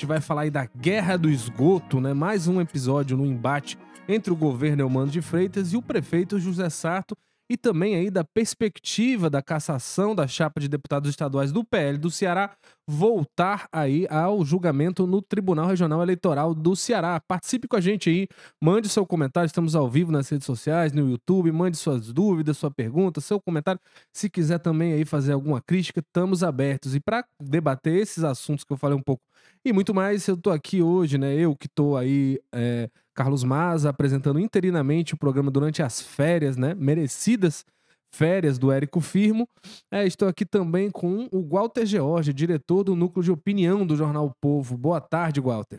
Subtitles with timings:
[0.00, 2.14] gente vai falar aí da Guerra do Esgoto, né?
[2.14, 3.76] Mais um episódio no embate
[4.08, 7.14] entre o governo Eumano de Freitas e o prefeito José Sarto
[7.50, 12.10] e também aí da perspectiva da cassação da chapa de deputados estaduais do PL do
[12.10, 12.56] Ceará
[12.88, 17.20] voltar aí ao julgamento no Tribunal Regional Eleitoral do Ceará.
[17.20, 18.26] Participe com a gente aí,
[18.58, 22.70] mande seu comentário, estamos ao vivo nas redes sociais, no YouTube, mande suas dúvidas, sua
[22.70, 23.80] pergunta, seu comentário.
[24.14, 26.94] Se quiser também aí fazer alguma crítica, estamos abertos.
[26.94, 29.22] E para debater esses assuntos que eu falei um pouco
[29.64, 31.34] e muito mais, eu tô aqui hoje, né?
[31.34, 36.74] Eu que tô aí é, Carlos Maza apresentando interinamente o programa durante as férias, né?
[36.74, 37.64] Merecidas
[38.12, 39.48] férias do Érico Firmo.
[39.90, 44.26] É, estou aqui também com o Walter George, diretor do Núcleo de Opinião do Jornal
[44.26, 44.76] o Povo.
[44.76, 45.78] Boa tarde, Walter.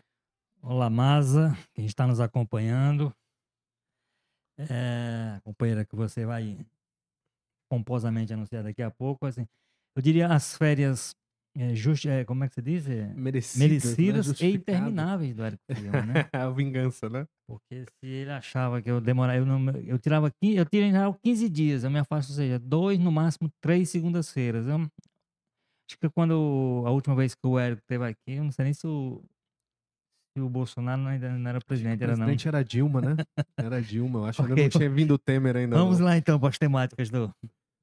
[0.62, 3.14] Olá, Maza, quem está nos acompanhando.
[4.58, 6.58] É, companheira que você vai
[7.68, 9.26] pomposamente anunciar daqui a pouco.
[9.26, 9.48] Assim,
[9.96, 11.16] eu diria as férias
[11.58, 12.88] é, just, é, como é que você diz?
[12.88, 14.48] É, Merecidas, merecidas né?
[14.48, 15.44] e intermináveis do
[15.76, 16.30] Firmo, né?
[16.32, 17.28] a vingança, né?
[17.46, 21.50] Porque se ele achava que eu demorava, eu, não, eu tirava 15, eu geral 15
[21.50, 24.66] dias, eu me afasto, ou seja, dois, no máximo três segundas-feiras.
[24.68, 28.74] Acho que quando a última vez que o Érico esteve aqui, eu não sei nem
[28.74, 29.22] se o,
[30.34, 32.20] se o Bolsonaro ainda não era presidente, O era não.
[32.20, 33.16] presidente era Dilma, né?
[33.58, 35.76] Era Dilma, eu acho que Ok, ainda não tinha vindo o Temer ainda.
[35.78, 36.06] Vamos não.
[36.06, 37.30] lá então para as temáticas do,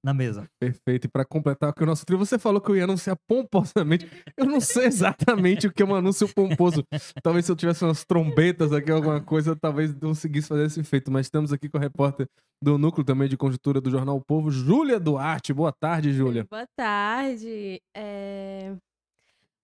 [0.03, 0.49] na mesa.
[0.59, 1.07] Perfeito.
[1.07, 4.09] E para completar aqui o nosso trio, você falou que eu ia anunciar pomposamente.
[4.37, 6.85] Eu não sei exatamente o que é um anúncio pomposo.
[7.23, 11.11] Talvez se eu tivesse umas trombetas aqui, alguma coisa, talvez eu conseguisse fazer esse efeito.
[11.11, 12.29] Mas estamos aqui com a repórter
[12.63, 15.53] do núcleo também de conjuntura do Jornal o Povo, Júlia Duarte.
[15.53, 16.45] Boa tarde, Júlia.
[16.51, 17.81] Boa tarde.
[17.97, 18.75] É,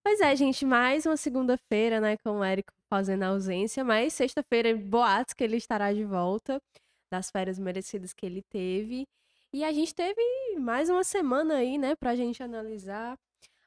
[0.05, 5.33] Pois é, gente, mais uma segunda-feira, né, com o Érico fazendo ausência, mas sexta-feira, boatos
[5.33, 6.61] que ele estará de volta
[7.11, 9.07] das férias merecidas que ele teve.
[9.55, 10.19] E a gente teve
[10.59, 13.17] mais uma semana aí, né, pra gente analisar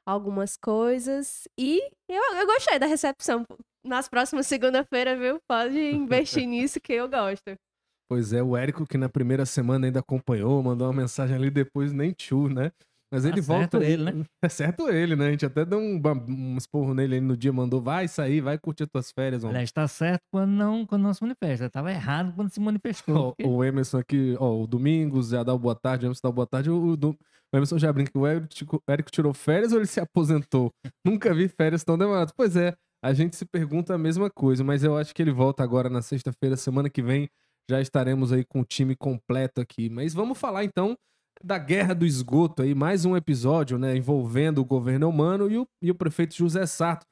[0.05, 1.47] algumas coisas.
[1.57, 3.43] E eu, eu gostei da recepção.
[3.83, 5.39] Nas próximas segunda-feira, viu?
[5.47, 7.55] Pode investir nisso que eu gosto.
[8.07, 11.91] Pois é, o Érico, que na primeira semana ainda acompanhou, mandou uma mensagem ali, depois
[11.91, 12.71] nem tchu, né?
[13.11, 13.85] Mas Tá ele certo volta.
[13.85, 14.11] ele, né?
[14.43, 15.27] É certo ele, né?
[15.27, 18.57] A gente até deu um, um esporro nele aí no dia, mandou, vai sair, vai
[18.57, 19.55] curtir as tuas férias, homem.
[19.55, 21.65] Aliás, está certo quando não, quando não se manifesta.
[21.65, 23.33] Estava errado quando se manifestou.
[23.35, 26.29] Porque- o Emerson aqui, ó, o Domingos já dá o boa tarde, o Emerson dá
[26.29, 26.69] o boa tarde.
[26.69, 27.15] O, o
[27.51, 30.71] o Emerson já brinca que o Érico, o Érico tirou férias ou ele se aposentou?
[31.03, 32.31] Nunca vi férias tão demoradas.
[32.37, 35.63] Pois é, a gente se pergunta a mesma coisa, mas eu acho que ele volta
[35.63, 37.27] agora na sexta-feira, semana que vem.
[37.67, 39.89] Já estaremos aí com o time completo aqui.
[39.89, 40.95] Mas vamos falar então
[41.43, 45.67] da Guerra do Esgoto aí, mais um episódio, né, envolvendo o governo humano e o,
[45.81, 47.05] e o prefeito José Sarto.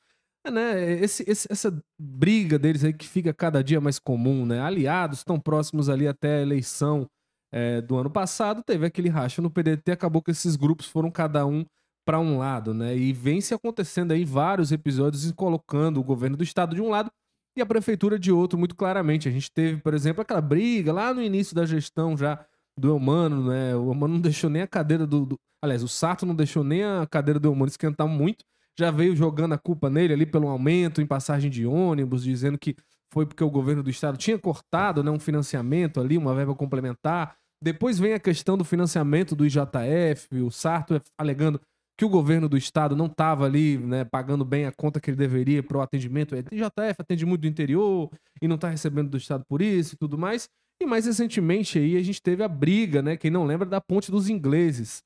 [0.45, 4.61] É, né, esse, esse- essa briga deles aí que fica cada dia mais comum, né?
[4.61, 7.07] Aliados tão próximos ali até a eleição
[7.51, 11.45] é, do ano passado, teve aquele racha no PDT, acabou que esses grupos foram cada
[11.45, 11.65] um
[12.05, 12.95] para um lado, né?
[12.95, 17.11] E vem se acontecendo aí vários episódios colocando o governo do estado de um lado
[17.57, 19.27] e a prefeitura de outro, muito claramente.
[19.27, 22.45] A gente teve, por exemplo, aquela briga lá no início da gestão já
[22.77, 23.75] do Eumano, né?
[23.75, 26.83] O Eumano não deixou nem a cadeira do, do- Aliás, o Sato não deixou nem
[26.83, 28.45] a cadeira do Eumano esquentar muito.
[28.79, 32.75] Já veio jogando a culpa nele ali pelo aumento em passagem de ônibus, dizendo que
[33.11, 37.35] foi porque o governo do estado tinha cortado né, um financiamento ali, uma verba complementar.
[37.63, 41.59] Depois vem a questão do financiamento do IJF, o Sarto alegando
[41.97, 45.17] que o governo do estado não estava ali né, pagando bem a conta que ele
[45.17, 46.35] deveria para o atendimento.
[46.35, 49.97] O IJF atende muito do interior e não está recebendo do estado por isso e
[49.97, 50.47] tudo mais.
[50.81, 53.17] E mais recentemente aí a gente teve a briga, né?
[53.17, 55.03] Quem não lembra da ponte dos ingleses.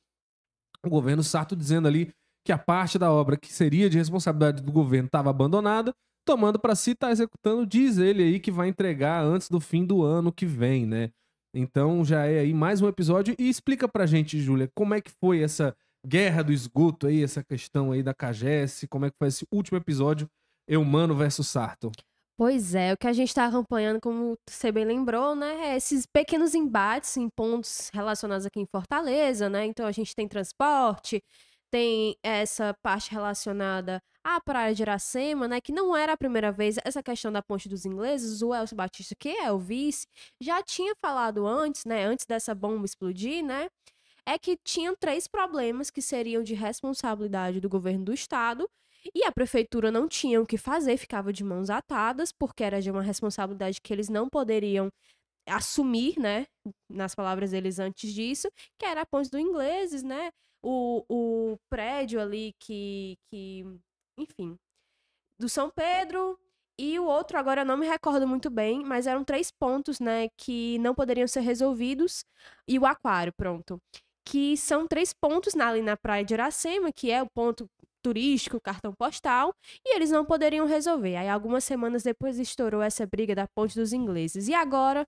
[0.86, 2.12] O governo Sarto dizendo ali
[2.46, 5.94] que a parte da obra que seria de responsabilidade do governo estava abandonada,
[6.26, 10.04] tomando para si, está executando, diz ele aí que vai entregar antes do fim do
[10.04, 11.12] ano que vem, né?
[11.54, 13.36] Então já é aí mais um episódio.
[13.38, 17.44] E explica pra gente, Júlia, como é que foi essa guerra do esgoto aí, essa
[17.44, 20.28] questão aí da CAGES, como é que foi esse último episódio,
[20.68, 21.92] Eumano versus Sarto.
[22.38, 26.06] Pois é, o que a gente está acompanhando, como você bem lembrou, né, é esses
[26.08, 29.66] pequenos embates em pontos relacionados aqui em Fortaleza, né?
[29.66, 31.22] Então a gente tem transporte,
[31.70, 36.78] tem essa parte relacionada à Praia de Iracema, né, que não era a primeira vez,
[36.84, 40.06] essa questão da Ponte dos Ingleses, o Elcio Batista, que é o vice,
[40.42, 43.68] já tinha falado antes, né, antes dessa bomba explodir, né,
[44.26, 48.68] é que tinham três problemas que seriam de responsabilidade do governo do estado
[49.14, 52.92] e a prefeitura não tinha o que fazer, ficava de mãos atadas, porque era de
[52.92, 54.90] uma responsabilidade que eles não poderiam
[55.48, 56.46] assumir, né?
[56.90, 60.32] Nas palavras deles antes disso, que era a ponte do ingleses, né?
[60.64, 63.66] O, o prédio ali que, que,
[64.18, 64.56] enfim,
[65.40, 66.40] do São Pedro
[66.78, 70.78] e o outro agora não me recordo muito bem, mas eram três pontos, né, que
[70.80, 72.24] não poderiam ser resolvidos
[72.68, 73.80] e o aquário, pronto.
[74.26, 77.70] Que são três pontos ali na praia de Iracema, que é o ponto
[78.02, 79.54] turístico, cartão postal,
[79.86, 81.16] e eles não poderiam resolver.
[81.16, 84.48] Aí algumas semanas depois estourou essa briga da Ponte dos Ingleses.
[84.48, 85.06] E agora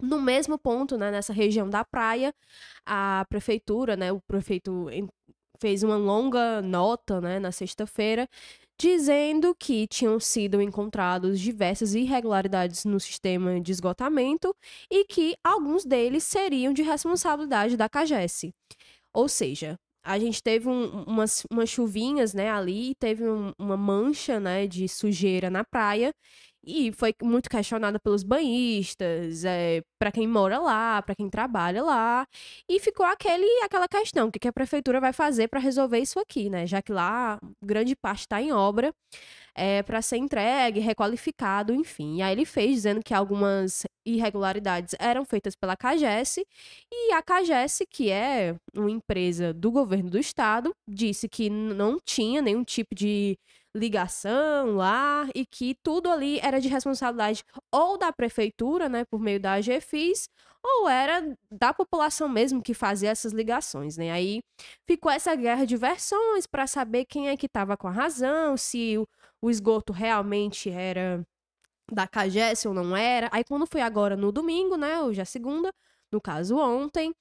[0.00, 2.34] no mesmo ponto, né, nessa região da praia,
[2.84, 4.86] a prefeitura, né, o prefeito
[5.58, 8.28] fez uma longa nota, né, na sexta-feira,
[8.78, 14.54] dizendo que tinham sido encontrados diversas irregularidades no sistema de esgotamento
[14.90, 18.52] e que alguns deles seriam de responsabilidade da CAGES.
[19.14, 24.38] Ou seja, a gente teve um, umas, umas chuvinhas, né, ali, teve um, uma mancha,
[24.38, 26.12] né, de sujeira na praia
[26.66, 32.26] e foi muito questionada pelos banhistas, é, para quem mora lá, para quem trabalha lá.
[32.68, 36.18] E ficou aquele, aquela questão: o que, que a prefeitura vai fazer para resolver isso
[36.18, 36.66] aqui, né?
[36.66, 38.94] Já que lá grande parte está em obra
[39.54, 42.16] é, para ser entregue, requalificado, enfim.
[42.16, 46.38] E aí ele fez dizendo que algumas irregularidades eram feitas pela CAGES
[46.92, 52.42] e a CAGES, que é uma empresa do governo do estado, disse que não tinha
[52.42, 53.38] nenhum tipo de
[53.76, 57.42] ligação lá e que tudo ali era de responsabilidade
[57.72, 60.28] ou da prefeitura, né, por meio da AGFIS,
[60.64, 64.10] ou era da população mesmo que fazia essas ligações, né?
[64.10, 64.40] Aí
[64.86, 68.96] ficou essa guerra de versões para saber quem é que estava com a razão, se
[68.96, 69.06] o,
[69.42, 71.22] o esgoto realmente era
[71.92, 73.28] da CAGES ou não era.
[73.30, 75.70] Aí quando foi agora no domingo, né, hoje é segunda,
[76.10, 77.12] no caso ontem,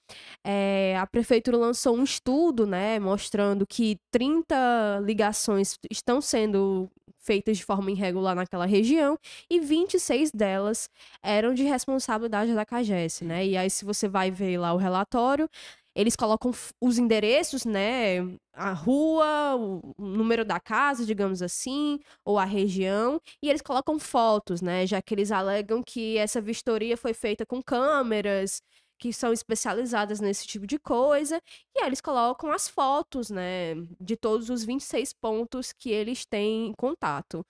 [0.44, 6.90] é, a prefeitura lançou um estudo, né, mostrando que 30 ligações estão sendo
[7.24, 9.18] feitas de forma irregular naquela região
[9.50, 10.90] e 26 delas
[11.24, 13.46] eram de responsabilidade da CAGES, né?
[13.46, 15.50] E aí se você vai ver lá o relatório,
[15.96, 18.18] eles colocam os endereços, né?
[18.54, 24.62] A rua, o número da casa, digamos assim, ou a região, e eles colocam fotos,
[24.62, 24.88] né?
[24.88, 28.62] Já que eles alegam que essa vistoria foi feita com câmeras
[29.00, 31.42] que são especializadas nesse tipo de coisa,
[31.76, 36.68] e aí eles colocam as fotos, né, de todos os 26 pontos que eles têm
[36.68, 37.46] em contato.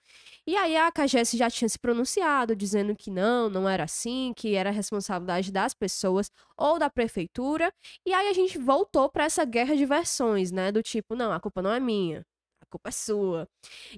[0.46, 4.54] E aí a CAGES já tinha se pronunciado, dizendo que não, não era assim, que
[4.54, 7.72] era responsabilidade das pessoas ou da prefeitura,
[8.06, 11.40] e aí a gente voltou para essa guerra de versões, né, do tipo, não, a
[11.40, 12.24] culpa não é minha,
[12.60, 13.48] a culpa é sua.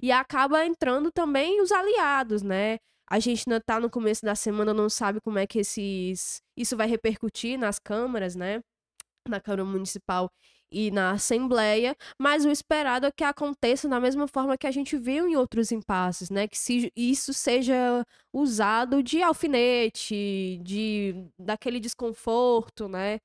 [0.01, 2.77] E acaba entrando também os aliados, né?
[3.09, 6.75] A gente ainda tá no começo da semana, não sabe como é que esses, isso
[6.75, 8.61] vai repercutir nas câmaras, né?
[9.27, 10.29] Na Câmara Municipal
[10.71, 14.97] e na Assembleia, mas o esperado é que aconteça da mesma forma que a gente
[14.97, 16.47] viu em outros impasses, né?
[16.47, 23.19] Que se isso seja usado de alfinete, de daquele desconforto, né?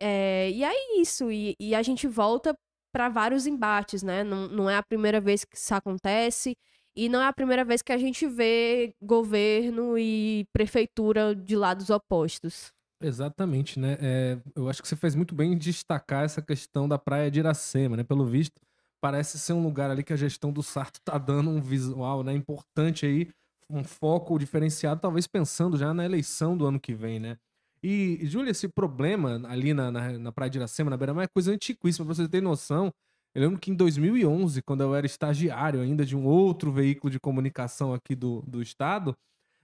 [0.00, 2.54] É, e é isso, e, e a gente volta
[2.92, 4.24] para vários embates, né?
[4.24, 6.56] Não, não é a primeira vez que isso acontece.
[6.98, 11.90] E não é a primeira vez que a gente vê governo e prefeitura de lados
[11.90, 12.72] opostos.
[13.00, 13.96] Exatamente, né?
[14.00, 17.38] É, eu acho que você fez muito bem em destacar essa questão da praia de
[17.38, 18.02] Iracema, né?
[18.02, 18.60] Pelo visto,
[19.00, 22.34] parece ser um lugar ali que a gestão do Sarto tá dando um visual, né?
[22.34, 23.28] Importante aí,
[23.70, 27.38] um foco diferenciado, talvez pensando já na eleição do ano que vem, né?
[27.80, 31.52] E, Júlia, esse problema ali na, na, na praia de Iracema, na beira-mar, é coisa
[31.52, 32.92] antiquíssima, pra você ter noção.
[33.38, 37.20] Eu lembro que em 2011, quando eu era estagiário ainda de um outro veículo de
[37.20, 39.14] comunicação aqui do, do estado,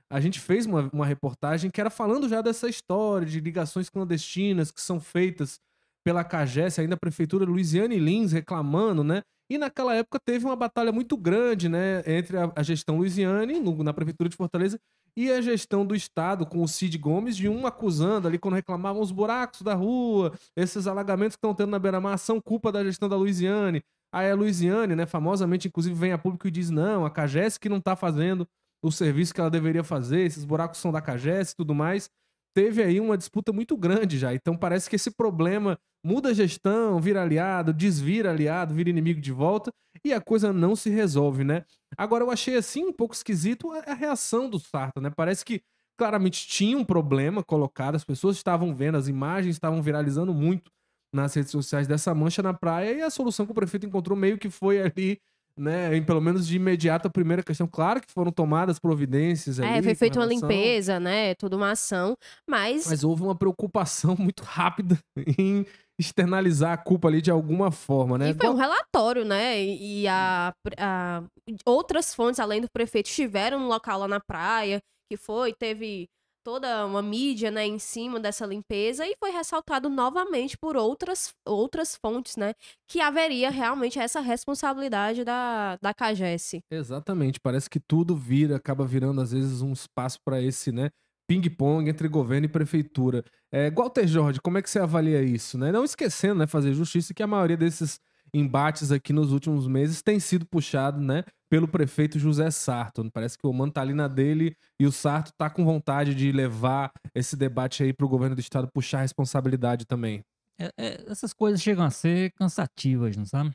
[0.09, 4.71] a gente fez uma, uma reportagem que era falando já dessa história de ligações clandestinas
[4.71, 5.59] que são feitas
[6.05, 9.23] pela CAGES, ainda a prefeitura Luiziane Lins reclamando, né?
[9.51, 13.93] E naquela época teve uma batalha muito grande, né, entre a, a gestão Luiziane, na
[13.93, 14.79] prefeitura de Fortaleza,
[15.17, 19.01] e a gestão do Estado com o Cid Gomes, de um acusando ali quando reclamavam
[19.01, 23.09] os buracos da rua, esses alagamentos que estão tendo na beira-mar são culpa da gestão
[23.09, 23.83] da Luiziane.
[24.13, 27.69] Aí a Luiziane, né, famosamente, inclusive, vem a público e diz: não, a CAGES que
[27.69, 28.47] não está fazendo
[28.83, 32.11] o serviço que ela deveria fazer, esses buracos são da CAGES e tudo mais
[32.55, 34.35] teve aí uma disputa muito grande já.
[34.35, 39.33] Então parece que esse problema muda a gestão, vira aliado, desvira aliado, vira inimigo de
[39.33, 39.71] volta
[40.05, 41.65] e a coisa não se resolve, né?
[41.97, 45.11] Agora eu achei assim um pouco esquisito a reação do Sarto, né?
[45.11, 45.63] Parece que
[45.99, 50.71] claramente tinha um problema colocado, as pessoas estavam vendo, as imagens estavam viralizando muito
[51.15, 54.37] nas redes sociais dessa mancha na praia e a solução que o prefeito encontrou meio
[54.37, 55.21] que foi ali
[55.57, 57.67] né, em, pelo menos de imediato a primeira questão.
[57.67, 59.59] Claro que foram tomadas providências.
[59.59, 61.35] É, foi feita uma limpeza, né?
[61.35, 62.17] Toda uma ação,
[62.49, 62.87] mas.
[62.87, 64.99] Mas houve uma preocupação muito rápida
[65.39, 65.65] em
[65.99, 68.31] externalizar a culpa ali de alguma forma, né?
[68.31, 69.63] E foi um relatório, né?
[69.63, 71.23] E a, a,
[71.65, 76.09] outras fontes, além do prefeito, estiveram no local lá na praia, que foi, teve
[76.45, 81.97] toda uma mídia, né, em cima dessa limpeza e foi ressaltado novamente por outras, outras
[81.97, 82.53] fontes, né,
[82.87, 86.61] que haveria realmente essa responsabilidade da, da CAGES.
[86.71, 90.91] Exatamente, parece que tudo vira, acaba virando às vezes um espaço para esse, né,
[91.27, 93.25] ping-pong entre governo e prefeitura.
[93.51, 95.73] É, Walter Jorge, como é que você avalia isso, né?
[95.73, 97.99] Não esquecendo, né, fazer justiça que a maioria desses
[98.35, 101.25] embates aqui nos últimos meses tem sido puxado, né,
[101.55, 103.09] pelo prefeito José Sarto.
[103.13, 106.33] Parece que o mano tá ali na dele e o Sarto tá com vontade de
[106.33, 110.25] levar esse debate aí pro governo do estado puxar a responsabilidade também.
[110.59, 113.53] É, é, essas coisas chegam a ser cansativas, não sabe?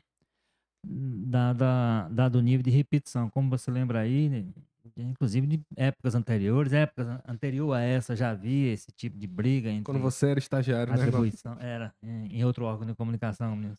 [0.82, 1.62] Dado,
[2.10, 3.28] dado o nível de repetição.
[3.28, 4.46] Como você lembra aí, né,
[4.96, 9.84] inclusive de épocas anteriores, épocas anterior a essa já havia esse tipo de briga entre
[9.84, 10.98] Quando você era estagiário, né?
[10.98, 13.76] atribuição, era em em outro órgão de comunicação mesmo.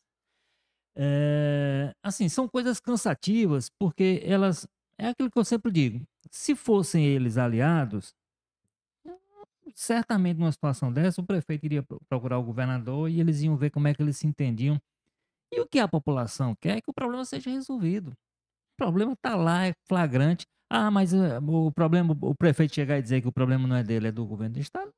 [0.96, 1.81] É,
[2.16, 6.06] assim, são coisas cansativas porque elas é aquilo que eu sempre digo.
[6.30, 8.14] Se fossem eles aliados,
[9.74, 13.70] certamente numa situação dessa o prefeito iria pro- procurar o governador e eles iam ver
[13.70, 14.80] como é que eles se entendiam.
[15.52, 18.10] E o que a população quer é que o problema seja resolvido.
[18.12, 20.46] O problema está lá, é flagrante.
[20.70, 23.84] Ah, mas eh, o problema, o prefeito chegar e dizer que o problema não é
[23.84, 24.92] dele, é do governo do estado.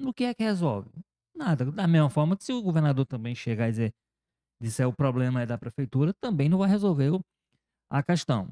[0.00, 0.90] O que é que resolve?
[1.34, 1.66] Nada.
[1.70, 3.94] Da mesma forma que se o governador também chegar e dizer,
[4.60, 7.18] disser o problema é da prefeitura, também não vai resolver
[7.90, 8.50] a questão.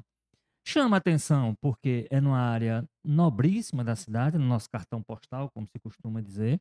[0.67, 5.79] Chama atenção porque é numa área nobríssima da cidade, no nosso cartão postal, como se
[5.79, 6.59] costuma dizer.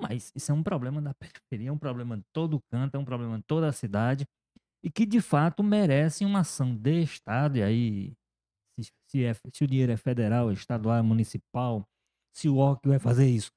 [0.00, 3.04] Mas isso é um problema da periferia, é um problema de todo canto, é um
[3.04, 4.26] problema de toda a cidade
[4.84, 7.58] e que de fato merece uma ação de Estado.
[7.58, 8.14] E aí,
[8.80, 11.84] se, se é- se o dinheiro é federal, estadual, municipal,
[12.36, 13.50] se o órgão vai fazer isso,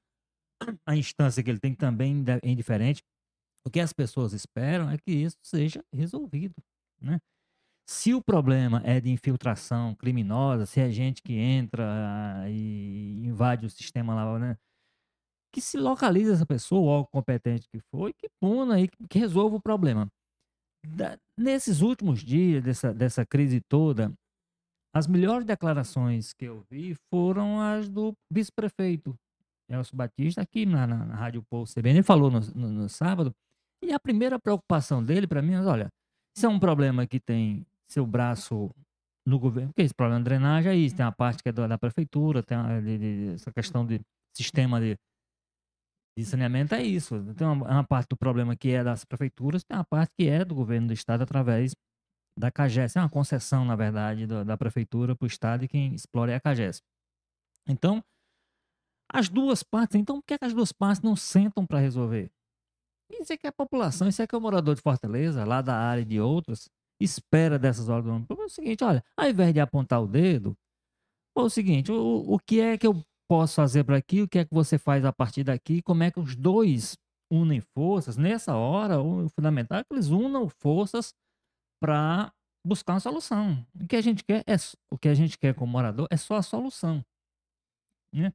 [0.86, 3.02] a instância que ele tem também é indiferente.
[3.66, 6.54] O que as pessoas esperam é que isso seja resolvido,
[7.00, 7.18] né?
[7.88, 13.70] Se o problema é de infiltração criminosa, se é gente que entra e invade o
[13.70, 14.56] sistema lá, né?
[15.52, 19.62] Que se localize essa pessoa, o competente que foi, que puna e que resolva o
[19.62, 20.06] problema.
[20.86, 24.12] Da- nesses últimos dias dessa, dessa crise toda,
[24.94, 29.14] as melhores declarações que eu vi foram as do vice-prefeito
[29.70, 31.98] Elcio Batista, aqui na, na, na Rádio Povo CBN.
[31.98, 33.34] Ele falou no, no- no sábado,
[33.82, 35.88] e a primeira preocupação dele para mim é: olha,
[36.36, 38.70] isso é um problema que tem seu braço
[39.26, 41.66] no governo, porque esse problema de drenagem é isso, tem a parte que é da,
[41.66, 44.00] da prefeitura, tem a- de- de- essa questão de
[44.36, 44.96] sistema de,
[46.18, 47.22] de saneamento, é isso.
[47.34, 50.44] Tem uma, uma parte do problema que é das prefeituras, tem uma parte que é
[50.44, 51.72] do governo do estado através
[52.36, 52.96] da CAGES.
[52.96, 56.36] É uma concessão, na verdade, da, da prefeitura para o estado e quem explora é
[56.36, 56.80] a CAGES.
[57.68, 58.02] Então,
[59.10, 62.30] as duas partes, então por que, é que as duas partes não sentam para resolver?
[63.10, 66.02] Isso é que a população, isso é que o morador de Fortaleza, lá da área
[66.02, 66.68] e de outras,
[67.00, 68.26] espera dessas horas do ano.
[68.30, 70.56] É o seguinte, olha, ao invés de apontar o dedo,
[71.36, 74.38] é o seguinte, o, o que é que eu posso fazer para aqui, o que
[74.38, 76.96] é que você faz a partir daqui, como é que os dois
[77.30, 81.12] unem forças, nessa hora, o fundamental é que eles unam forças
[81.80, 82.32] para
[82.66, 83.66] buscar uma solução.
[83.80, 84.56] O que a gente quer é
[84.90, 87.04] o que a gente quer como morador é só a solução,
[88.12, 88.32] né?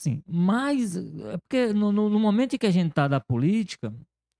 [0.00, 3.92] Assim, mas é porque no, no- no momento em que a gente está da política,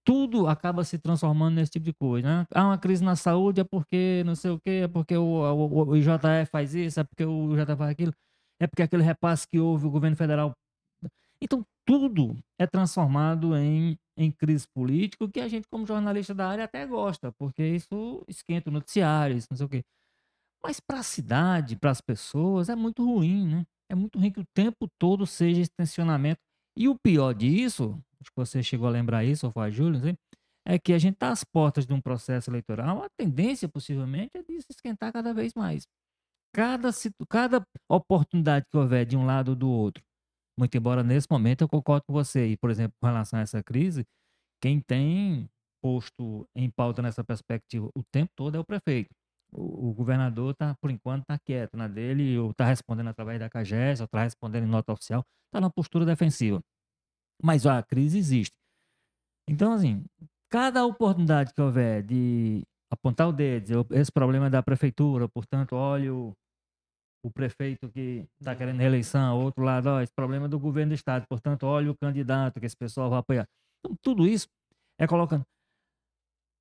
[0.04, 2.46] tudo acaba se transformando nesse tipo de coisa, né?
[2.54, 5.88] Há uma crise na saúde, é porque não sei o quê, é porque o, o,
[5.90, 8.12] o IJF faz isso, é porque o IJF faz aquilo,
[8.60, 10.52] é porque aquele repasse que houve, o governo federal.
[11.42, 16.64] Então, tudo é transformado em, em crise política, que a gente, como jornalista da área,
[16.64, 19.82] até gosta, porque isso esquenta o noticiário, isso não sei o quê.
[20.62, 23.66] Mas para a cidade, para as pessoas, é muito ruim, né?
[23.90, 26.40] É muito ruim que o tempo todo seja esse tensionamento.
[26.76, 30.16] E o pior disso, acho que você chegou a lembrar isso, ou foi sei,
[30.64, 34.42] é que a gente está às portas de um processo eleitoral, a tendência, possivelmente, é
[34.42, 35.86] de se esquentar cada vez mais.
[36.54, 36.90] Cada,
[37.28, 40.02] cada oportunidade que houver de um lado ou do outro,
[40.58, 43.62] muito embora nesse momento eu concordo com você, e, por exemplo, com relação a essa
[43.62, 44.06] crise,
[44.62, 45.48] quem tem
[45.82, 49.10] posto em pauta nessa perspectiva o tempo todo é o prefeito.
[49.52, 54.00] O, governador tá, por enquanto, está quieto na dele, ou está respondendo através da CAGES,
[54.00, 56.60] ou está respondendo em nota oficial, está na postura defensiva.
[57.42, 58.54] Mas a crise existe.
[59.48, 60.04] Então, assim,
[60.48, 65.74] cada oportunidade que houver de apontar o dedo, dizer, esse problema é da prefeitura, portanto,
[65.74, 66.32] olha o,
[67.24, 70.94] o prefeito que está querendo reeleição, outro lado, ó, esse problema é do governo do
[70.94, 73.46] estado, portanto, olha o candidato que esse pessoal vai apoiar.
[73.78, 74.48] Então, tudo isso
[74.98, 75.44] é colocando.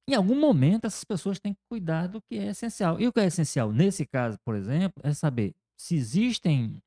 [0.10, 3.00] Em algum momento, essas pessoas têm que cuidar do que é essencial.
[3.00, 6.82] E o que é essencial, nesse caso, por exemplo, é saber se existem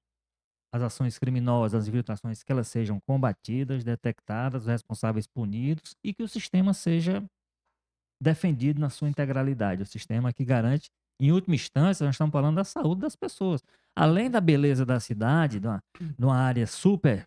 [0.75, 6.25] as ações criminosas, as infiltrações, que elas sejam combatidas, detectadas, os responsáveis punidos e que
[6.25, 7.23] o sistema seja
[8.21, 9.83] defendido na sua integralidade.
[9.83, 13.62] O sistema que garante, em última instância, nós estamos falando da saúde das pessoas.
[13.95, 17.25] Além da beleza da cidade, de uma, de uma área super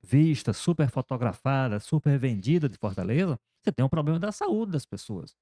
[0.00, 5.34] vista, super fotografada, super vendida de Fortaleza, você tem um problema da saúde das pessoas.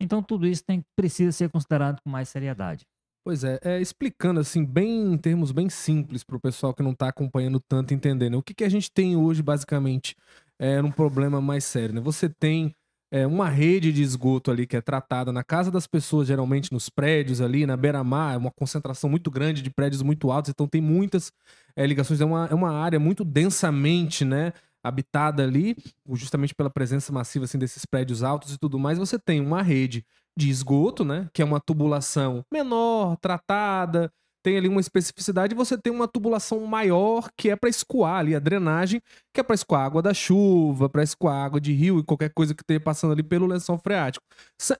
[0.00, 2.86] Então, tudo isso tem, precisa ser considerado com mais seriedade.
[3.22, 6.92] Pois é, é, explicando assim, bem em termos bem simples para o pessoal que não
[6.92, 8.36] está acompanhando tanto entender, né?
[8.36, 10.16] O que, que a gente tem hoje, basicamente,
[10.58, 12.00] é um problema mais sério, né?
[12.00, 12.74] Você tem
[13.10, 16.88] é, uma rede de esgoto ali que é tratada na casa das pessoas, geralmente nos
[16.88, 20.80] prédios ali, na beira-mar, é uma concentração muito grande de prédios muito altos, então tem
[20.80, 21.30] muitas
[21.76, 24.54] é, ligações, é uma, é uma área muito densamente, né?
[24.82, 25.76] Habitada ali,
[26.12, 30.04] justamente pela presença massiva assim, desses prédios altos e tudo mais, você tem uma rede
[30.36, 31.28] de esgoto, né?
[31.32, 37.28] Que é uma tubulação menor, tratada, tem ali uma especificidade, você tem uma tubulação maior
[37.36, 39.02] que é para escoar ali a drenagem,
[39.34, 42.54] que é para escoar água da chuva, para escoar água de rio e qualquer coisa
[42.54, 44.24] que esteja passando ali pelo lençol freático.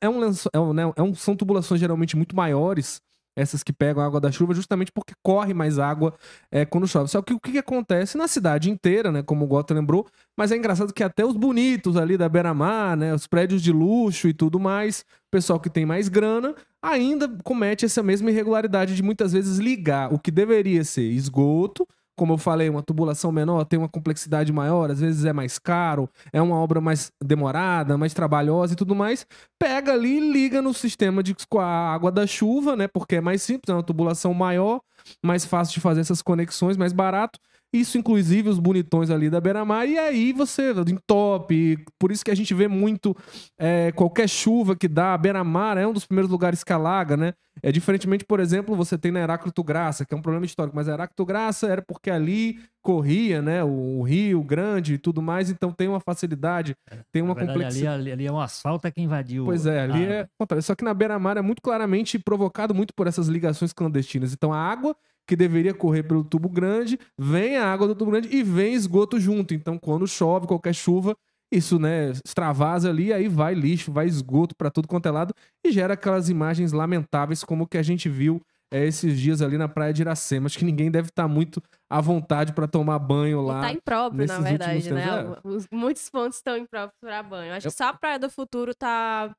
[0.01, 3.01] É um lençol, é um, né, é um, são tubulações geralmente muito maiores,
[3.37, 6.15] essas que pegam a água da chuva, justamente porque corre mais água
[6.51, 7.09] é, quando chove.
[7.09, 9.23] Só que o que, que, acontece na cidade inteira, né?
[9.23, 10.07] Como o Gota lembrou,
[10.37, 13.15] mas é engraçado que até os bonitos ali da beira-mar, né?
[13.15, 17.85] Os prédios de luxo e tudo mais, o pessoal que tem mais grana, ainda comete
[17.85, 21.87] essa mesma irregularidade de muitas vezes ligar o que deveria ser esgoto
[22.21, 26.07] como eu falei, uma tubulação menor tem uma complexidade maior, às vezes é mais caro,
[26.31, 29.27] é uma obra mais demorada, mais trabalhosa e tudo mais.
[29.59, 32.87] Pega ali e liga no sistema de, com a água da chuva, né?
[32.87, 34.83] Porque é mais simples, é uma tubulação maior,
[35.25, 37.41] mais fácil de fazer essas conexões, mais barato.
[37.73, 39.89] Isso, inclusive, os bonitões ali da Beira-Mar.
[39.89, 41.79] E aí você entope.
[41.99, 43.17] Por isso que a gente vê muito
[43.59, 45.15] é, qualquer chuva que dá.
[45.15, 47.33] A Beira-Mar é um dos primeiros lugares que alaga, né?
[47.63, 50.89] É diferentemente, por exemplo, você tem na Heráclito Graça, que é um problema histórico, mas
[50.89, 53.63] a Heráclito Graça era porque ali corria, né?
[53.63, 57.87] O, o rio grande e tudo mais, então tem uma facilidade, é, tem uma complexidade.
[57.87, 59.45] Ali, ali, ali, é um asfalto é que invadiu.
[59.45, 60.11] Pois é, ali a...
[60.11, 60.61] é.
[60.63, 64.33] Só que na beira-mar é muito claramente provocado muito por essas ligações clandestinas.
[64.33, 64.97] Então a água
[65.31, 69.21] que deveria correr pelo tubo grande, vem a água do tubo grande e vem esgoto
[69.21, 69.55] junto.
[69.55, 71.17] Então, quando chove, qualquer chuva,
[71.53, 75.33] isso, né, extravasa ali, aí vai lixo, vai esgoto para tudo quanto é lado
[75.65, 79.69] e gera aquelas imagens lamentáveis como que a gente viu é, esses dias ali na
[79.69, 80.47] praia de Iracema.
[80.47, 83.61] Acho que ninguém deve estar tá muito à vontade para tomar banho lá.
[83.61, 85.05] Está impróprio, na verdade, né?
[85.05, 85.77] É.
[85.77, 87.53] Muitos pontos estão impróprios para banho.
[87.53, 87.71] Acho Eu...
[87.71, 89.33] que só a Praia do Futuro tá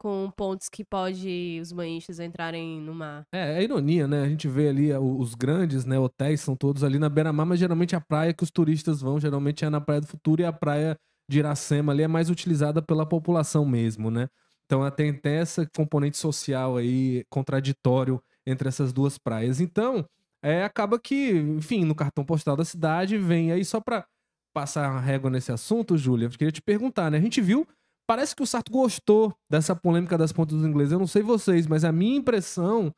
[0.00, 3.26] com pontos que pode os banhistas entrarem no mar.
[3.30, 4.22] É, é ironia, né?
[4.22, 7.94] A gente vê ali os grandes, né, hotéis são todos ali na beira-mar, mas geralmente
[7.94, 10.96] a praia que os turistas vão, geralmente é na Praia do Futuro e a praia
[11.28, 14.28] de Iracema ali é mais utilizada pela população mesmo, né?
[14.64, 19.60] Então tem até esse componente social aí contraditório entre essas duas praias.
[19.60, 20.06] Então,
[20.42, 24.06] é, acaba que, enfim, no cartão postal da cidade vem aí só para
[24.54, 27.18] passar a régua nesse assunto, Júlia, eu queria te perguntar, né?
[27.18, 27.68] A gente viu
[28.10, 30.90] Parece que o Sarto gostou dessa polêmica das pontas dos ingleses.
[30.90, 32.92] Eu não sei vocês, mas a minha impressão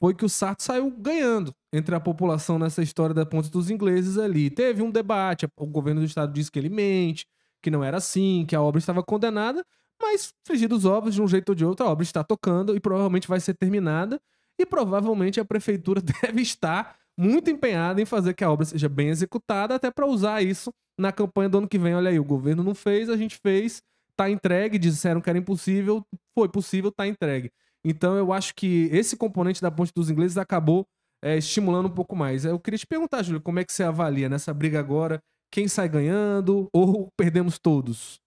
[0.00, 4.18] foi que o Sarto saiu ganhando entre a população nessa história da ponta dos ingleses
[4.18, 4.50] ali.
[4.50, 7.28] Teve um debate, o governo do estado disse que ele mente,
[7.62, 9.64] que não era assim, que a obra estava condenada,
[10.02, 12.80] mas, frigidos os ovos, de um jeito ou de outro, a obra está tocando e
[12.80, 14.20] provavelmente vai ser terminada.
[14.58, 19.10] E provavelmente a prefeitura deve estar muito empenhada em fazer que a obra seja bem
[19.10, 21.94] executada, até para usar isso na campanha do ano que vem.
[21.94, 23.80] Olha aí, o governo não fez, a gente fez
[24.20, 26.04] tá entregue, disseram que era impossível,
[26.38, 27.50] foi possível, tá entregue.
[27.82, 30.86] Então eu acho que esse componente da ponte dos ingleses acabou
[31.24, 32.44] é, estimulando um pouco mais.
[32.44, 35.22] Eu queria te perguntar, Júlio, como é que você avalia nessa briga agora?
[35.50, 38.20] Quem sai ganhando ou perdemos todos?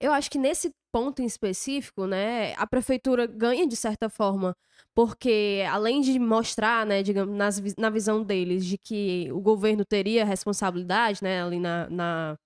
[0.00, 4.54] Eu acho que nesse ponto em específico, né, a prefeitura ganha de certa forma,
[4.94, 10.24] porque além de mostrar, né, digamos, nas, na visão deles, de que o governo teria
[10.24, 12.38] responsabilidade, né, ali na, na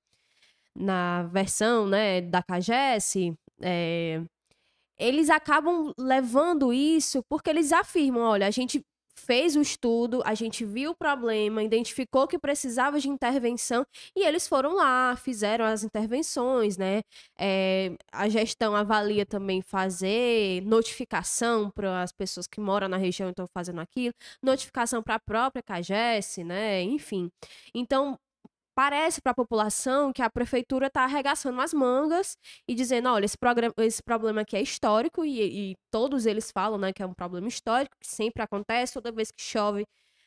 [0.76, 4.22] na versão né, da CAGES, é,
[4.98, 8.82] eles acabam levando isso porque eles afirmam: olha, a gente
[9.20, 13.84] fez o estudo, a gente viu o problema, identificou que precisava de intervenção
[14.16, 17.02] e eles foram lá, fizeram as intervenções, né?
[17.38, 23.30] É, a gestão avalia também fazer notificação para as pessoas que moram na região e
[23.30, 26.82] estão fazendo aquilo, notificação para a própria CAGES, né?
[26.82, 27.30] Enfim.
[27.74, 28.18] Então,
[28.74, 32.36] parece para a população que a prefeitura está arregaçando as mangas
[32.68, 36.78] e dizendo, olha, esse, programa, esse problema aqui é histórico e, e, todos eles falam,
[36.78, 39.86] né, que é um problema histórico que sempre acontece toda vez que chove.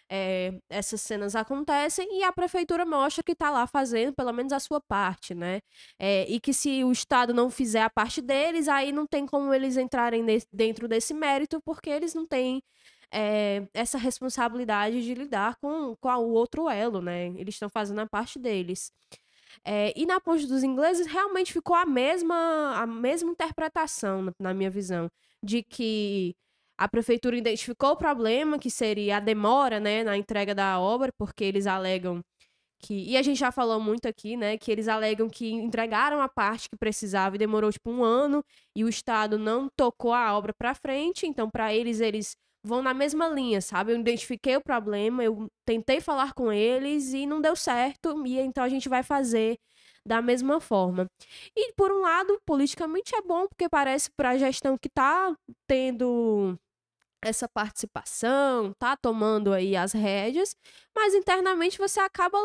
[0.10, 4.60] É, essas cenas acontecem e a prefeitura mostra que está lá fazendo pelo menos a
[4.60, 5.60] sua parte, né?
[5.98, 9.54] É, e que se o Estado não fizer a parte deles, aí não tem como
[9.54, 12.62] eles entrarem dentro desse mérito, porque eles não têm
[13.14, 17.28] é, essa responsabilidade de lidar com, com o outro elo, né?
[17.38, 18.92] Eles estão fazendo a parte deles.
[19.64, 24.54] É, e na ponte dos ingleses realmente ficou a mesma, a mesma interpretação, na, na
[24.54, 25.10] minha visão,
[25.44, 26.36] de que
[26.76, 31.44] a prefeitura identificou o problema, que seria a demora né, na entrega da obra, porque
[31.44, 32.22] eles alegam
[32.80, 33.12] que.
[33.12, 34.58] E a gente já falou muito aqui, né?
[34.58, 38.44] Que eles alegam que entregaram a parte que precisava e demorou tipo um ano,
[38.76, 42.94] e o Estado não tocou a obra para frente, então, para eles, eles vão na
[42.94, 43.92] mesma linha, sabe?
[43.92, 48.64] Eu identifiquei o problema, eu tentei falar com eles e não deu certo, e então
[48.64, 49.58] a gente vai fazer
[50.06, 51.08] da mesma forma.
[51.56, 55.34] E, por um lado, politicamente é bom, porque parece para a gestão que está
[55.68, 56.58] tendo
[57.24, 60.56] essa participação, tá tomando aí as rédeas,
[60.96, 62.38] mas internamente você acaba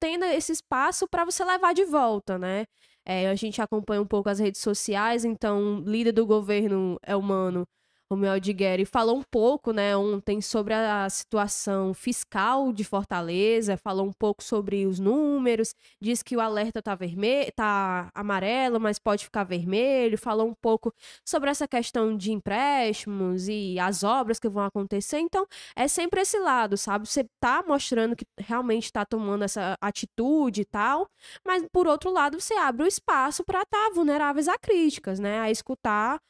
[0.00, 2.64] tendo esse espaço para você levar de volta, né?
[3.04, 7.66] É, a gente acompanha um pouco as redes sociais, então líder do governo é humano
[8.12, 14.12] Romeu Aldigueri falou um pouco, né, ontem sobre a situação fiscal de Fortaleza, falou um
[14.12, 19.44] pouco sobre os números, disse que o alerta tá vermelho, tá amarelo, mas pode ficar
[19.44, 20.92] vermelho, falou um pouco
[21.24, 25.20] sobre essa questão de empréstimos e as obras que vão acontecer.
[25.20, 25.46] Então,
[25.76, 27.08] é sempre esse lado, sabe?
[27.08, 31.08] Você tá mostrando que realmente está tomando essa atitude e tal,
[31.46, 35.38] mas por outro lado, você abre o espaço para estar tá vulneráveis a críticas, né?
[35.38, 36.20] A escutar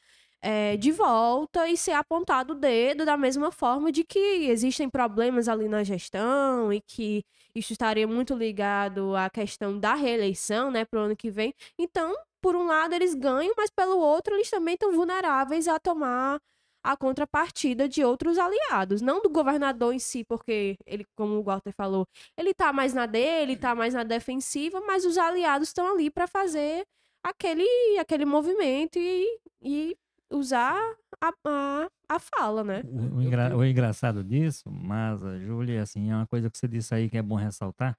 [0.41, 5.47] é, de volta e ser apontado o dedo da mesma forma de que existem problemas
[5.47, 7.23] ali na gestão e que
[7.53, 11.53] isso estaria muito ligado à questão da reeleição, né, para o ano que vem.
[11.77, 16.39] Então, por um lado eles ganham, mas pelo outro eles também estão vulneráveis a tomar
[16.83, 21.71] a contrapartida de outros aliados, não do governador em si, porque ele, como o Walter
[21.73, 26.09] falou, ele tá mais na dele, tá mais na defensiva, mas os aliados estão ali
[26.09, 26.83] para fazer
[27.23, 27.63] aquele
[27.99, 29.95] aquele movimento e, e
[30.31, 30.75] usar
[31.21, 32.81] a, a, a fala, né?
[32.85, 36.93] O, o, engra, o engraçado disso, mas, Júlia, assim, é uma coisa que você disse
[36.93, 37.97] aí que é bom ressaltar,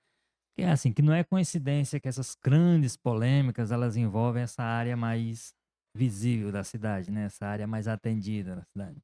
[0.56, 4.96] que é assim, que não é coincidência que essas grandes polêmicas, elas envolvem essa área
[4.96, 5.54] mais
[5.94, 7.24] visível da cidade, né?
[7.24, 9.00] Essa área mais atendida da cidade.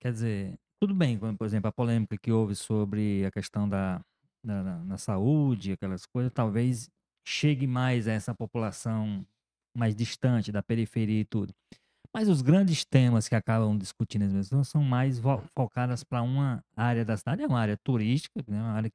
[0.00, 4.00] Quer dizer, tudo bem, quando, por exemplo, a polêmica que houve sobre a questão da,
[4.44, 6.90] da, da na saúde, aquelas coisas, talvez
[7.26, 9.26] chegue mais a essa população
[9.76, 11.52] mais distante da periferia e tudo.
[12.14, 15.20] Mas os grandes temas que acabam discutindo as pessoas são mais
[15.56, 18.90] focadas para uma área da cidade, é uma área turística, né, uma área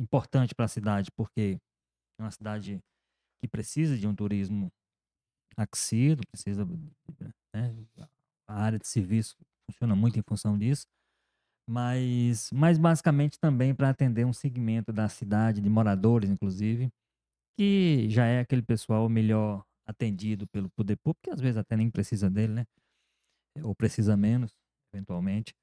[0.00, 1.58] importante para a cidade, porque
[2.18, 2.80] é uma cidade
[3.40, 4.68] que precisa de um turismo
[5.56, 6.66] aquecido, precisa.
[7.54, 7.86] Né,
[8.48, 9.36] a área de serviço
[9.70, 10.86] funciona muito em função disso,
[11.68, 16.88] mas, mas basicamente também para atender um segmento da cidade, de moradores, inclusive,
[17.58, 21.90] que já é aquele pessoal melhor atendido pelo poder público, que às vezes até nem
[21.90, 22.66] precisa dele, né?
[23.62, 24.52] Ou precisa menos,
[24.92, 25.54] eventualmente.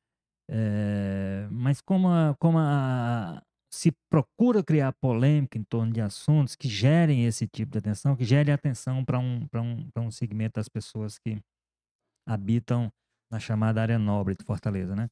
[0.49, 6.67] É, mas como, a, como a, se procura criar polêmica em torno de assuntos que
[6.67, 11.17] gerem esse tipo de atenção, que gerem atenção para um, um, um segmento das pessoas
[11.17, 11.41] que
[12.27, 12.91] habitam
[13.31, 15.09] na chamada área nobre de Fortaleza, né?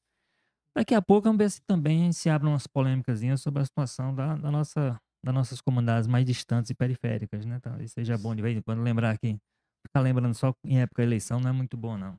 [0.76, 4.36] Daqui a pouco vamos ver se também se abrem umas polêmicas sobre a situação da,
[4.36, 7.60] da nossa das nossas comunidades mais distantes e periféricas, né?
[7.62, 9.38] Talvez seja bom de vez em quando lembrar que
[9.86, 12.16] ficar lembrando só em época de eleição não é muito bom, não.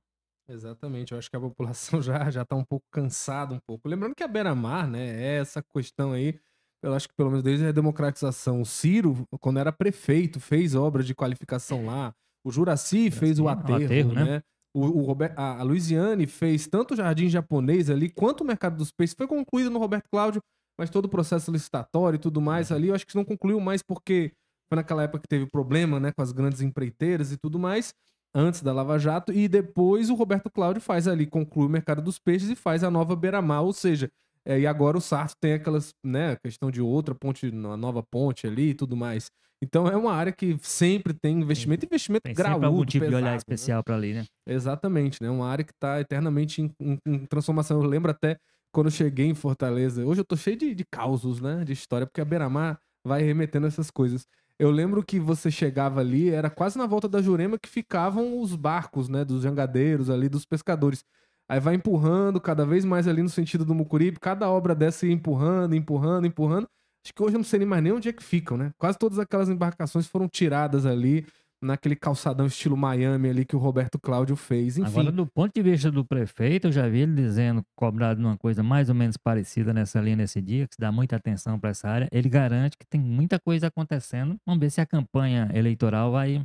[0.48, 3.88] Exatamente, eu acho que a população já já está um pouco cansada um pouco.
[3.88, 6.38] Lembrando que a Beira-Mar, né, é essa questão aí,
[6.82, 11.02] eu acho que pelo menos desde a democratização, o Ciro, quando era prefeito, fez obra
[11.02, 12.12] de qualificação lá,
[12.44, 14.24] o Juraci fez o aterro, o aterro né?
[14.24, 14.42] né?
[14.74, 18.76] O, o Robert, a, a Luiziane fez tanto o jardim japonês ali, quanto o mercado
[18.76, 20.42] dos peixes, foi concluído no Roberto Cláudio
[20.78, 23.82] mas todo o processo licitatório e tudo mais ali, eu acho que não concluiu mais
[23.82, 24.32] porque
[24.70, 27.92] foi naquela época que teve problema, né, com as grandes empreiteiras e tudo mais,
[28.34, 32.18] antes da Lava Jato, e depois o Roberto Cláudio faz ali, conclui o mercado dos
[32.18, 34.10] peixes e faz a nova beira-mar, ou seja,
[34.44, 38.46] é, e agora o Sarto tem aquelas, né, questão de outra ponte, uma nova ponte
[38.46, 39.30] ali e tudo mais.
[39.62, 43.22] Então é uma área que sempre tem investimento, investimento tem graúdo, algum tipo pesado, de
[43.22, 43.36] olhar né?
[43.36, 43.82] especial né?
[43.84, 44.24] para ali, né?
[44.44, 45.30] Exatamente, né?
[45.30, 47.80] Uma área que está eternamente em, em, em, transformação.
[47.80, 48.38] Eu lembro até
[48.72, 50.04] quando eu cheguei em Fortaleza.
[50.04, 51.64] Hoje eu tô cheio de, de causos, né?
[51.64, 54.26] De história, porque a Beira-Mar vai remetendo essas coisas.
[54.58, 58.56] Eu lembro que você chegava ali, era quase na volta da Jurema que ficavam os
[58.56, 59.24] barcos, né?
[59.24, 61.04] Dos jangadeiros ali, dos pescadores.
[61.48, 64.18] Aí vai empurrando cada vez mais ali no sentido do Mucuripe.
[64.18, 66.66] Cada obra dessa ia empurrando, empurrando, empurrando.
[67.04, 68.72] Acho que hoje eu não sei nem mais nem onde é que ficam, né?
[68.78, 71.26] Quase todas aquelas embarcações foram tiradas ali
[71.62, 74.78] naquele calçadão estilo Miami ali que o Roberto Cláudio fez.
[74.78, 74.90] Enfim.
[74.90, 78.62] Agora, do ponto de vista do prefeito, eu já vi ele dizendo, cobrado numa coisa
[78.62, 81.88] mais ou menos parecida nessa linha nesse dia, que se dá muita atenção para essa
[81.88, 82.08] área.
[82.10, 84.36] Ele garante que tem muita coisa acontecendo.
[84.46, 86.44] Vamos ver se a campanha eleitoral vai,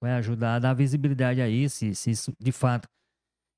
[0.00, 2.88] vai ajudar a dar visibilidade a isso, se, se isso de fato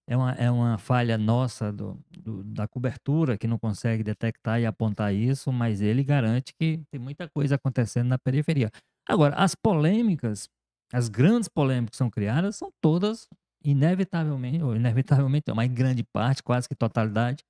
[0.06, 4.66] é uma, é uma falha nossa do, do, da cobertura que não consegue detectar e
[4.66, 8.70] apontar isso, mas ele garante que tem muita coisa acontecendo na periferia.
[9.08, 10.48] Agora, as polêmicas
[10.92, 13.28] as grandes polêmicas que são criadas são todas,
[13.64, 17.44] inevitavelmente, ou inevitavelmente, uma grande parte, quase que totalidade,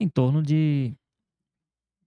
[0.00, 0.94] em torno de,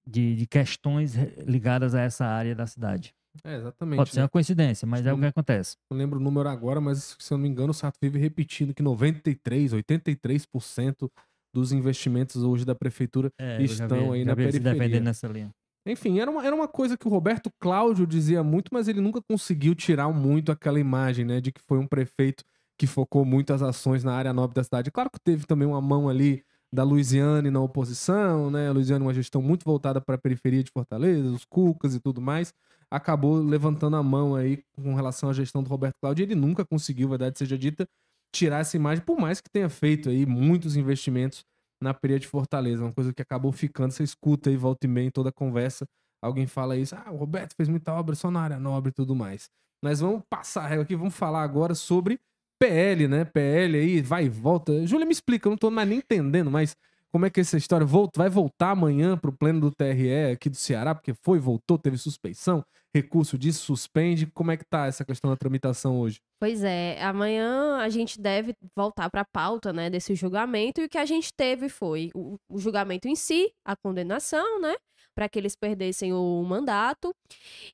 [0.06, 3.14] de, de questões ligadas a essa área da cidade.
[3.44, 3.98] É, exatamente.
[3.98, 5.76] Pode ser uma coincidência, mas é o que acontece.
[5.90, 8.74] Não lembro o número agora, mas se eu não me engano, o Sato vive repetindo
[8.74, 11.10] que 93, 83%
[11.54, 15.00] dos investimentos hoje da prefeitura é, estão vi, aí na periferia.
[15.00, 15.52] nessa linha.
[15.86, 19.22] Enfim, era uma, era uma coisa que o Roberto Cláudio dizia muito, mas ele nunca
[19.22, 21.42] conseguiu tirar muito aquela imagem, né?
[21.42, 22.44] De que foi um prefeito
[22.78, 24.92] que focou muito as ações na área nobre da cidade.
[24.92, 28.70] Claro que teve também uma mão ali da Luiziane na oposição, né?
[28.70, 32.22] A Luiziane uma gestão muito voltada para a periferia de Fortaleza, os Cucas e tudo
[32.22, 32.54] mais.
[32.90, 36.24] Acabou levantando a mão aí com relação à gestão do Roberto Cláudio.
[36.24, 37.88] Ele nunca conseguiu, verdade seja dita,
[38.34, 41.46] tirar essa imagem, por mais que tenha feito aí muitos investimentos
[41.84, 42.84] na periferia de Fortaleza.
[42.84, 45.88] Uma coisa que acabou ficando, você escuta aí, volta e meia, em toda conversa,
[46.22, 46.96] alguém fala isso.
[46.96, 49.50] Ah, o Roberto fez muita obra só na área nobre e tudo mais.
[49.84, 52.20] Mas vamos passar a régua aqui, vamos falar agora sobre
[52.58, 53.26] PL, né?
[53.26, 54.88] PL aí, vai e volta.
[54.88, 56.78] Júlia, me explica, eu não tô mais nem entendendo, mas
[57.14, 60.50] como é que é essa história volta, vai voltar amanhã pro pleno do TRE aqui
[60.50, 64.26] do Ceará, porque foi, voltou, teve suspeição, recurso disso, suspende.
[64.34, 66.18] Como é que tá essa questão da tramitação hoje?
[66.40, 70.90] Pois é, amanhã a gente deve voltar para a pauta, né, desse julgamento e o
[70.90, 74.74] que a gente teve foi o, o julgamento em si, a condenação, né,
[75.16, 77.14] para que eles perdessem o mandato.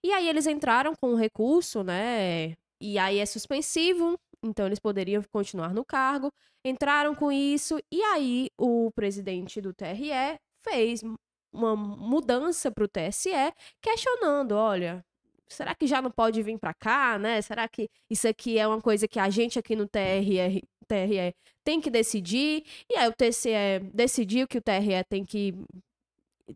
[0.03, 5.23] E aí eles entraram com o recurso, né, e aí é suspensivo, então eles poderiam
[5.31, 6.31] continuar no cargo,
[6.63, 11.01] entraram com isso, e aí o presidente do TRE fez
[11.51, 13.31] uma mudança para o TSE,
[13.81, 15.03] questionando: olha,
[15.47, 17.41] será que já não pode vir para cá, né?
[17.41, 21.79] Será que isso aqui é uma coisa que a gente aqui no TRE, TRE tem
[21.81, 22.63] que decidir?
[22.89, 23.49] E aí o TSE
[23.93, 25.53] decidiu que o TRE tem que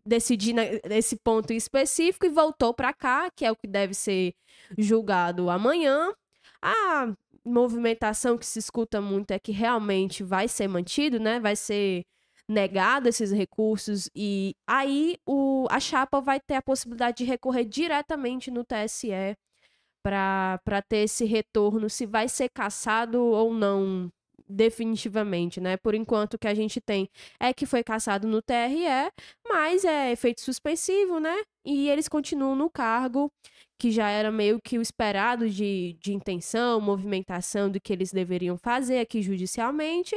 [0.04, 0.54] decidir
[0.88, 4.34] nesse ponto específico e voltou para cá, que é o que deve ser
[4.76, 6.12] julgado amanhã.
[6.60, 7.14] A
[7.44, 11.38] movimentação que se escuta muito é que realmente vai ser mantido, né?
[11.40, 12.02] Vai ser
[12.48, 18.50] negado esses recursos e aí o, a chapa vai ter a possibilidade de recorrer diretamente
[18.50, 19.34] no TSE
[20.02, 24.10] para ter esse retorno, se vai ser caçado ou não
[24.48, 25.76] definitivamente, né?
[25.76, 27.08] Por enquanto o que a gente tem
[27.40, 29.10] é que foi caçado no TRE,
[29.48, 31.42] mas é efeito suspensivo, né?
[31.64, 33.30] E eles continuam no cargo
[33.78, 38.56] que já era meio que o esperado de, de intenção, movimentação do que eles deveriam
[38.56, 40.16] fazer aqui judicialmente.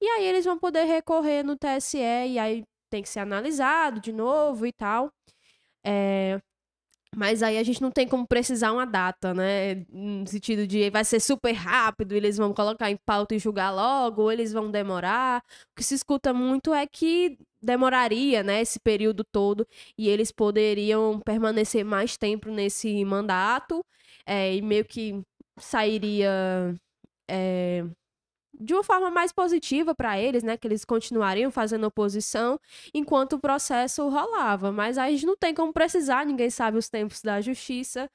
[0.00, 4.12] E aí eles vão poder recorrer no TSE e aí tem que ser analisado de
[4.12, 5.10] novo e tal.
[5.84, 6.40] É,
[7.16, 9.86] mas aí a gente não tem como precisar uma data, né?
[9.90, 14.22] No sentido de vai ser super rápido, eles vão colocar em pauta e julgar logo,
[14.22, 15.42] ou eles vão demorar.
[15.72, 19.66] O que se escuta muito é que demoraria, né, esse período todo
[19.96, 23.84] e eles poderiam permanecer mais tempo nesse mandato
[24.24, 25.20] é, e meio que
[25.58, 26.30] sairia
[27.28, 27.84] é,
[28.60, 30.56] de uma forma mais positiva para eles, né?
[30.56, 32.58] Que eles continuariam fazendo oposição
[32.92, 34.72] enquanto o processo rolava.
[34.72, 38.10] Mas a gente não tem como precisar, ninguém sabe os tempos da justiça,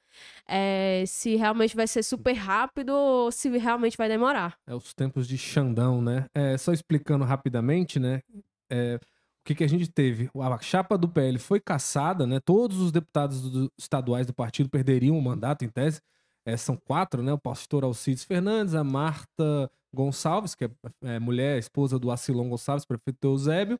[0.46, 4.58] é, se realmente vai ser super rápido ou se realmente vai demorar.
[4.66, 6.26] É os tempos de Xandão, né?
[6.34, 8.22] É, só explicando rapidamente, né?
[8.70, 10.30] É, o que, que a gente teve?
[10.34, 12.40] A chapa do PL foi caçada, né?
[12.40, 16.00] Todos os deputados do, estaduais do partido perderiam o mandato, em tese.
[16.46, 17.32] É, são quatro, né?
[17.32, 20.70] O pastor Alcides Fernandes, a Marta Gonçalves, que é,
[21.04, 23.78] é mulher, esposa do Acilon Gonçalves, prefeito Eusébio.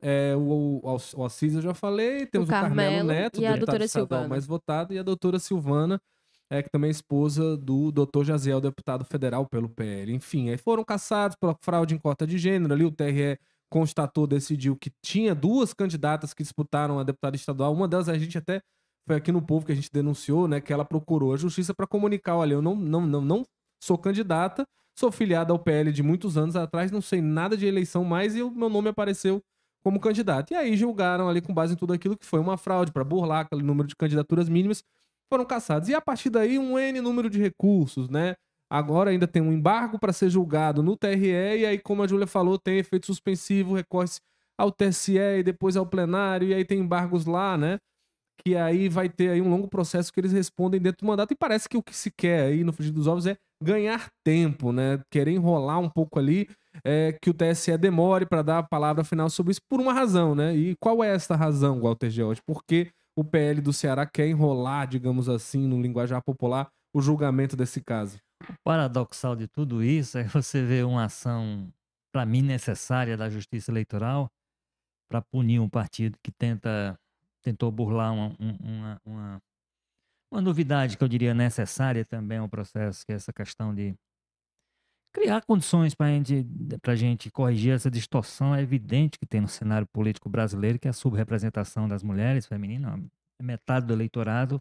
[0.00, 2.26] É, o, o, o Alcides eu já falei.
[2.26, 4.28] Temos o, o Carmelo, Carmelo Neto, e a doutora Silvana.
[4.28, 6.00] mais votado, e a doutora Silvana,
[6.50, 10.12] é, que também é esposa do doutor Jaziel, deputado federal pelo PL.
[10.12, 12.74] Enfim, aí foram caçados pela fraude em cota de gênero.
[12.74, 13.38] Ali o TRE
[13.70, 17.72] constatou, decidiu que tinha duas candidatas que disputaram a deputada estadual.
[17.72, 18.60] Uma delas a gente até
[19.06, 21.86] foi aqui no povo que a gente denunciou, né, que ela procurou a justiça para
[21.86, 23.46] comunicar, olha, eu não, não, não, não
[23.82, 28.04] sou candidata, sou filiada ao PL de muitos anos atrás, não sei nada de eleição
[28.04, 29.42] mais e o meu nome apareceu
[29.82, 30.52] como candidato.
[30.52, 33.40] E aí julgaram ali com base em tudo aquilo que foi uma fraude para burlar
[33.40, 34.82] aquele número de candidaturas mínimas,
[35.28, 35.88] foram caçados.
[35.88, 38.34] E a partir daí um N número de recursos, né?
[38.70, 42.26] Agora ainda tem um embargo para ser julgado no TRE, e aí, como a Júlia
[42.26, 44.08] falou, tem efeito suspensivo, recorre
[44.58, 47.78] ao TSE e depois ao plenário, e aí tem embargos lá, né?
[48.42, 51.32] Que aí vai ter aí um longo processo que eles respondem dentro do mandato.
[51.32, 54.72] E parece que o que se quer aí no Frigir dos Ovos é ganhar tempo,
[54.72, 55.00] né?
[55.10, 56.48] Querer enrolar um pouco ali,
[56.84, 60.34] é, que o TSE demore para dar a palavra final sobre isso por uma razão,
[60.34, 60.54] né?
[60.54, 62.42] E qual é essa razão, Walter George?
[62.46, 67.80] Porque o PL do Ceará quer enrolar, digamos assim, no linguajar popular, o julgamento desse
[67.80, 68.18] caso?
[68.42, 71.72] O paradoxal de tudo isso é você ver uma ação,
[72.12, 74.28] para mim, necessária da justiça eleitoral
[75.08, 76.98] para punir um partido que tenta
[77.44, 79.42] tentou burlar uma, uma, uma,
[80.32, 83.94] uma novidade que eu diria necessária também ao processo, que é essa questão de
[85.12, 86.46] criar condições para gente,
[86.84, 88.54] a gente corrigir essa distorção.
[88.54, 93.00] É evidente que tem no cenário político brasileiro que a subrepresentação das mulheres femininas
[93.38, 94.60] é metade do eleitorado.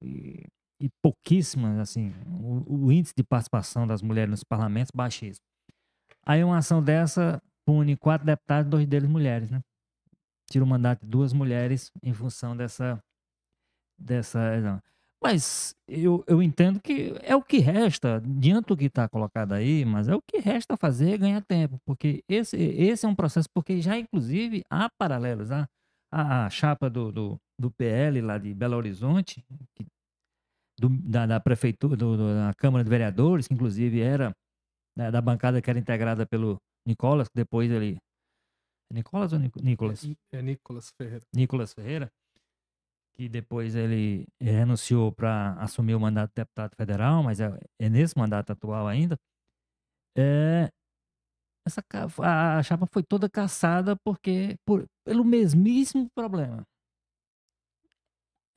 [0.00, 0.46] E
[0.80, 5.46] e pouquíssimas, assim, o, o, índice de participação das mulheres nos parlamentos baixíssimo.
[6.26, 9.62] Aí uma ação dessa pune quatro deputados, dois deles mulheres, né?
[10.50, 12.98] Tira o mandato de duas mulheres em função dessa.
[13.98, 14.80] dessa não.
[15.22, 19.82] Mas eu, eu entendo que é o que resta, diante do que está colocado aí,
[19.84, 23.80] mas é o que resta fazer ganhar tempo, porque esse, esse é um processo, porque
[23.80, 25.50] já inclusive há paralelos.
[25.50, 25.66] A,
[26.12, 29.42] a, chapa do, do, do PL lá de Belo Horizonte,
[29.74, 29.86] que,
[30.78, 34.30] do, da, da prefeitura, do, da Câmara de Vereadores, que inclusive era
[34.96, 37.98] da, da bancada que era integrada pelo Nicolas, que depois ele.
[38.92, 40.04] Nicolas ou Nic- Nicolas?
[40.32, 41.24] É Nicolas Ferreira.
[41.34, 42.12] Nicolas Ferreira,
[43.14, 48.16] que depois ele renunciou para assumir o mandato de deputado federal, mas é, é nesse
[48.18, 49.16] mandato atual ainda.
[50.16, 50.68] É,
[51.66, 52.06] essa, ca-
[52.58, 56.64] a chapa foi toda caçada porque por, pelo mesmíssimo problema.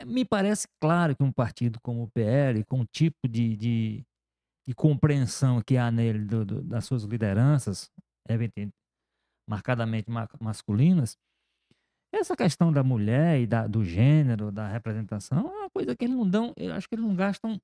[0.06, 4.04] Me parece claro que um partido como o PL, com o tipo de, de,
[4.68, 7.90] de compreensão que há nele do- do- das suas lideranças,
[9.47, 11.17] marcadamente ma- masculinas,
[12.13, 16.15] essa questão da mulher e da, do gênero, da representação, é uma coisa que eles
[16.15, 17.60] não dão, eu acho que eles não gastam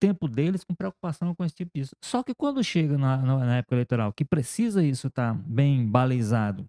[0.00, 1.94] tempo deles com preocupação com esse tipo disso.
[2.02, 6.66] Só que quando chega na, na- época eleitoral, que precisa isso estar bem balizado,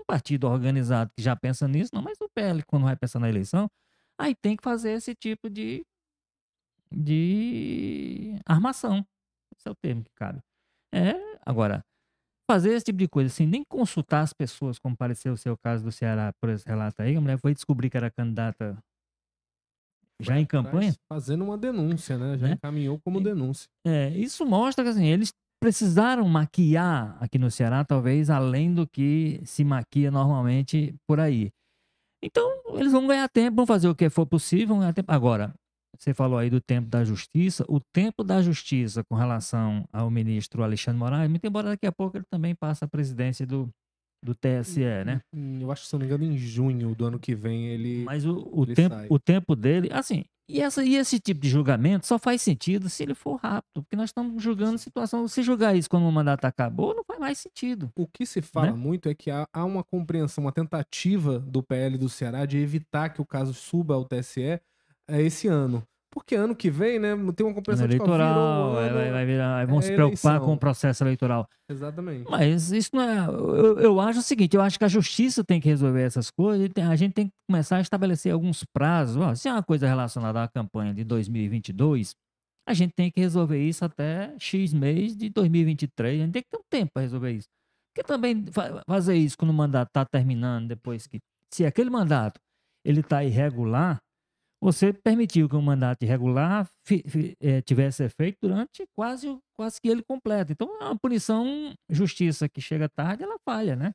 [0.00, 3.28] um partido organizado que já pensa nisso, não, mas o PL, quando vai pensar na
[3.28, 3.70] eleição,
[4.18, 5.84] aí tem que fazer esse tipo de,
[6.90, 9.04] de armação.
[9.56, 10.40] Esse é o termo que cabe.
[10.94, 11.84] É, agora,
[12.52, 15.82] fazer esse tipo de coisa, assim, nem consultar as pessoas, como pareceu o seu caso
[15.82, 18.76] do Ceará, por esse relato aí, a mulher foi descobrir que era candidata
[20.20, 20.94] já em campanha.
[21.08, 22.36] Fazendo uma denúncia, né?
[22.36, 22.54] Já Né?
[22.54, 23.68] encaminhou como E- denúncia.
[23.86, 29.40] É, isso mostra que assim, eles precisaram maquiar aqui no Ceará, talvez além do que
[29.44, 31.50] se maquia normalmente por aí.
[32.22, 35.10] Então, eles vão ganhar tempo, vão fazer o que for possível, vão ganhar tempo.
[35.10, 35.54] Agora,
[36.02, 37.64] você falou aí do tempo da justiça.
[37.68, 42.16] O tempo da justiça com relação ao ministro Alexandre Moraes, muito embora daqui a pouco
[42.16, 43.70] ele também passe a presidência do,
[44.20, 45.20] do TSE, né?
[45.32, 47.68] Hum, Eu acho que, se eu não me engano, em junho do ano que vem
[47.68, 48.02] ele.
[48.02, 49.06] Mas o, o ele tempo, sai.
[49.08, 53.04] o tempo dele, assim, e, essa, e esse tipo de julgamento só faz sentido se
[53.04, 55.28] ele for rápido, porque nós estamos julgando situação.
[55.28, 57.92] Se julgar isso quando o mandato acabou, não faz mais sentido.
[57.94, 58.72] O que se fala Né?
[58.72, 63.10] muito é que há, há uma compreensão, uma tentativa do PL do Ceará de evitar
[63.10, 64.60] que o caso suba ao TSE
[65.08, 65.82] é, esse ano.
[66.14, 69.66] Porque ano que vem, né, tem uma que ó, virou eleitoral, ano- vai, vai virar,
[69.66, 70.46] vão é se preocupar eleição.
[70.46, 71.48] com o processo eleitoral.
[71.70, 72.30] Exatamente.
[72.30, 73.26] Mas isso não é.
[73.28, 76.68] Eu, eu acho o seguinte: eu acho que a justiça tem que resolver essas coisas
[76.86, 79.16] a gente tem que começar a estabelecer alguns prazos.
[79.16, 82.14] Ó, se é uma coisa relacionada à campanha de 2022,
[82.68, 86.20] a gente tem que resolver isso até X mês de 2023.
[86.20, 87.48] A gente tem que ter um tempo para resolver isso.
[87.94, 91.18] Porque também fa- fazer isso quando o mandato está terminando, depois que.
[91.50, 92.38] Se aquele mandato
[92.84, 93.98] ele está irregular,
[94.62, 96.70] você permitiu que o mandato irregular
[97.40, 100.52] eh, tivesse efeito durante quase, quase que ele completo.
[100.52, 103.92] Então, é uma punição, justiça que chega tarde, ela falha, né?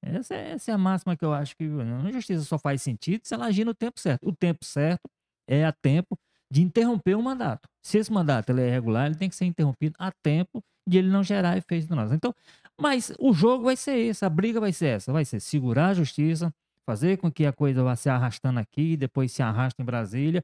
[0.00, 3.22] Essa é, essa é a máxima que eu acho que a justiça só faz sentido
[3.24, 4.28] se ela agir no tempo certo.
[4.28, 5.10] O tempo certo
[5.48, 6.16] é a tempo
[6.52, 7.68] de interromper o mandato.
[7.82, 11.24] Se esse mandato é irregular, ele tem que ser interrompido a tempo de ele não
[11.24, 12.14] gerar efeitos danosos.
[12.14, 12.32] Então,
[12.80, 15.94] mas o jogo vai ser esse, a briga vai ser essa, vai ser segurar a
[15.94, 16.54] justiça,
[16.86, 20.42] fazer com que a coisa vá se arrastando aqui, depois se arrasta em Brasília.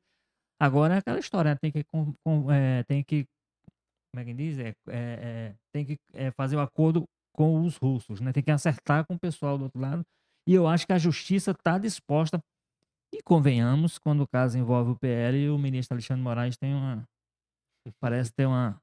[0.61, 1.59] Agora é aquela história, né?
[1.61, 3.27] tem que, com- com- é, tem que,
[4.13, 4.59] como é que diz?
[4.59, 8.33] É, é, é, tem que é, fazer o acordo com os russos, né?
[8.33, 10.05] Tem que acertar com o pessoal do outro lado.
[10.47, 12.39] E eu acho que a justiça está disposta.
[13.15, 17.05] E convenhamos, quando o caso envolve o PL, o ministro Alexandre Moraes tem uma.
[18.01, 18.81] Parece ter uma,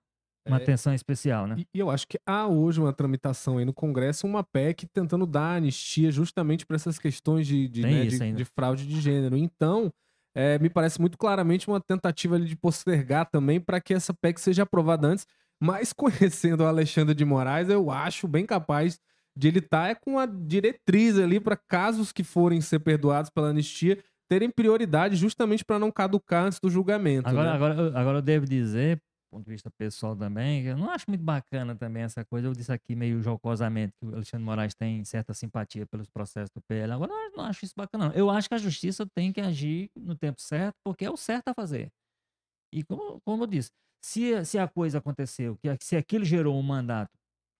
[0.49, 1.55] uma É, atenção especial, né?
[1.73, 5.55] E, eu acho que há hoje uma tramitação aí no Congresso, uma PEC tentando dar
[5.57, 9.37] anistia justamente para essas questões de, de, né, de- de fraude de gênero.
[9.37, 9.91] Então,
[10.35, 14.39] é, me parece muito claramente uma tentativa ali de postergar também para que essa PEC
[14.39, 15.25] seja aprovada antes.
[15.61, 15.91] Mas
[16.31, 18.99] conhecendo o Alexandre de Moraes, eu acho bem capaz
[19.35, 23.97] de ele estar com a diretriz ali para casos que forem ser perdoados pela anistia
[24.29, 27.27] terem prioridade justamente para não caducar antes do julgamento.
[27.29, 27.55] Agora, né?
[27.55, 31.23] agora, eu- agora eu devo dizer, ponto de vista pessoal também, eu não acho muito
[31.23, 32.47] bacana também essa coisa.
[32.47, 36.61] Eu disse aqui meio jocosamente que o Alexandre Moraes tem certa simpatia pelos processos do
[36.61, 36.93] PL.
[36.93, 38.13] Agora, eu não acho isso bacana, não.
[38.15, 41.49] Eu acho que a justiça tem que agir no tempo certo, porque é o certo
[41.49, 41.91] a fazer.
[42.73, 43.71] E como, como eu disse,
[44.03, 47.11] se, se a coisa aconteceu, que, se aquilo gerou um mandato,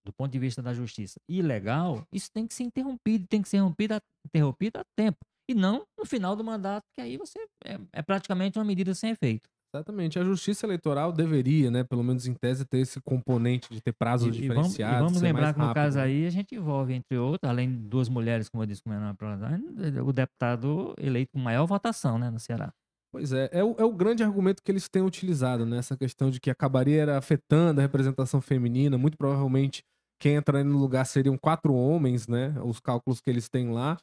[0.04, 3.58] do ponto de vista da justiça, ilegal, isso tem que ser interrompido, tem que ser
[3.58, 5.18] interrompido a, interrompido a tempo.
[5.48, 9.10] E não no final do mandato, que aí você é, é praticamente uma medida sem
[9.10, 9.48] efeito.
[9.72, 10.18] Exatamente.
[10.18, 14.26] A justiça eleitoral deveria, né, pelo menos em tese, ter esse componente de ter prazos
[14.26, 15.00] E, e vamos, e diferenciados.
[15.06, 16.04] vamos lembrar que no rápido, caso né?
[16.04, 19.14] aí a gente envolve, entre outros, além de duas mulheres, como eu disse, como é
[19.14, 22.72] Proladine, o deputado eleito com maior votação né, no Ceará.
[23.12, 25.78] Pois é, é o, é o grande argumento que eles têm utilizado, né?
[25.78, 28.96] Essa questão de que acabaria era afetando a representação feminina.
[28.96, 29.82] Muito provavelmente
[30.20, 32.54] quem entraria no lugar seriam quatro homens, né?
[32.62, 33.98] Os cálculos que eles têm lá.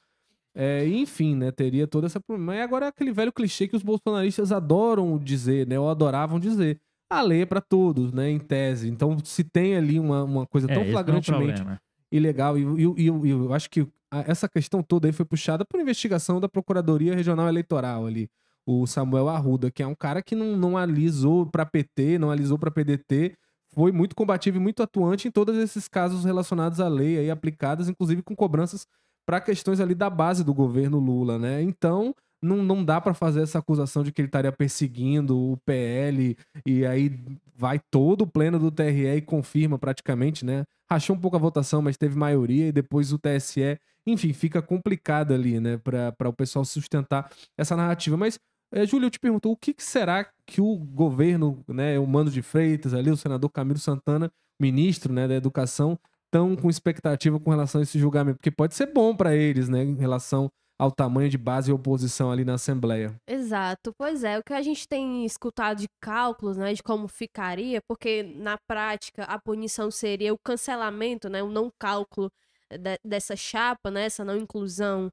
[0.60, 2.20] É, e, enfim, né, teria toda essa...
[2.28, 6.80] Mas agora é aquele velho clichê que os bolsonaristas adoram dizer, né, ou adoravam dizer.
[7.10, 8.90] A lei é para todos, né, em tese.
[8.90, 11.80] Então, se tem ali uma, uma coisa É, tão é flagrantemente problema.
[12.12, 12.58] ilegal.
[12.58, 13.88] E eu, eu, eu, eu acho que
[14.26, 18.28] essa questão toda aí foi puxada por investigação da Procuradoria Regional Eleitoral ali.
[18.66, 22.58] O Samuel Arruda, que é um cara que não, não alisou para PT, não alisou
[22.58, 23.36] para PDT,
[23.74, 27.88] foi muito combativo e muito atuante em todos esses casos relacionados à lei aí aplicadas,
[27.88, 28.86] inclusive com cobranças
[29.28, 31.62] para questões ali da base do governo Lula, né?
[31.62, 36.38] Então, não, não dá para fazer essa acusação de que ele estaria perseguindo o PL
[36.66, 37.20] e aí
[37.54, 40.64] vai todo o pleno do TRE e confirma praticamente, né?
[40.90, 45.34] Rachou um pouco a votação, mas teve maioria e depois o TSE, enfim, fica complicado
[45.34, 48.16] ali, né, para o pessoal sustentar essa narrativa.
[48.16, 48.40] Mas,
[48.72, 52.32] é, Júlio, eu te pergunto, o que, que será que o governo, né, o Mano
[52.32, 57.50] de Freitas ali, o senador Camilo Santana, ministro, né, da Educação, estão com expectativa com
[57.50, 58.38] relação a esse julgamento?
[58.38, 60.50] Porque pode ser bom para eles, né, em relação
[60.80, 63.16] ao tamanho de base e oposição ali na Assembleia.
[63.28, 67.80] Exato, pois é, o que a gente tem escutado de cálculos, né, de como ficaria,
[67.88, 72.30] porque na prática a punição seria o cancelamento, né, o não cálculo
[72.70, 75.10] de- dessa chapa, né, essa não inclusão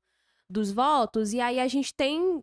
[0.50, 2.42] dos votos, e aí a gente tem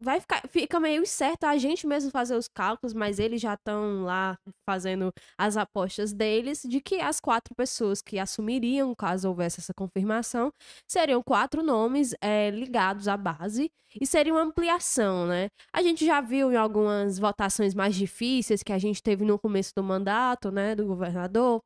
[0.00, 4.04] vai ficar fica meio incerto a gente mesmo fazer os cálculos, mas eles já estão
[4.04, 4.36] lá
[4.68, 10.52] fazendo as apostas deles de que as quatro pessoas que assumiriam, caso houvesse essa confirmação,
[10.88, 13.70] seriam quatro nomes eh, ligados à base
[14.00, 15.48] e seria uma ampliação, né?
[15.72, 19.72] A gente já viu em algumas votações mais difíceis que a gente teve no começo
[19.74, 21.60] do mandato, né, do governador,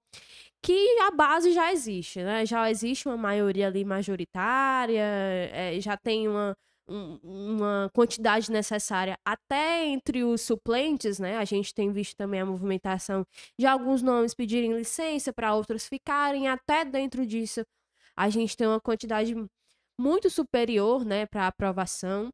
[0.62, 2.44] que a base já existe, né?
[2.46, 5.00] Já existe uma maioria ali majoritária,
[5.52, 6.54] eh, já tem uma, um-
[7.22, 11.36] uma quantidade necessária até entre os suplentes, né?
[11.36, 13.24] A gente tem visto também a movimentação
[13.58, 17.64] de alguns nomes pedirem licença para outros ficarem, até dentro disso
[18.16, 19.34] a gente tem uma quantidade
[19.98, 22.28] muito superior, né, para aprovação.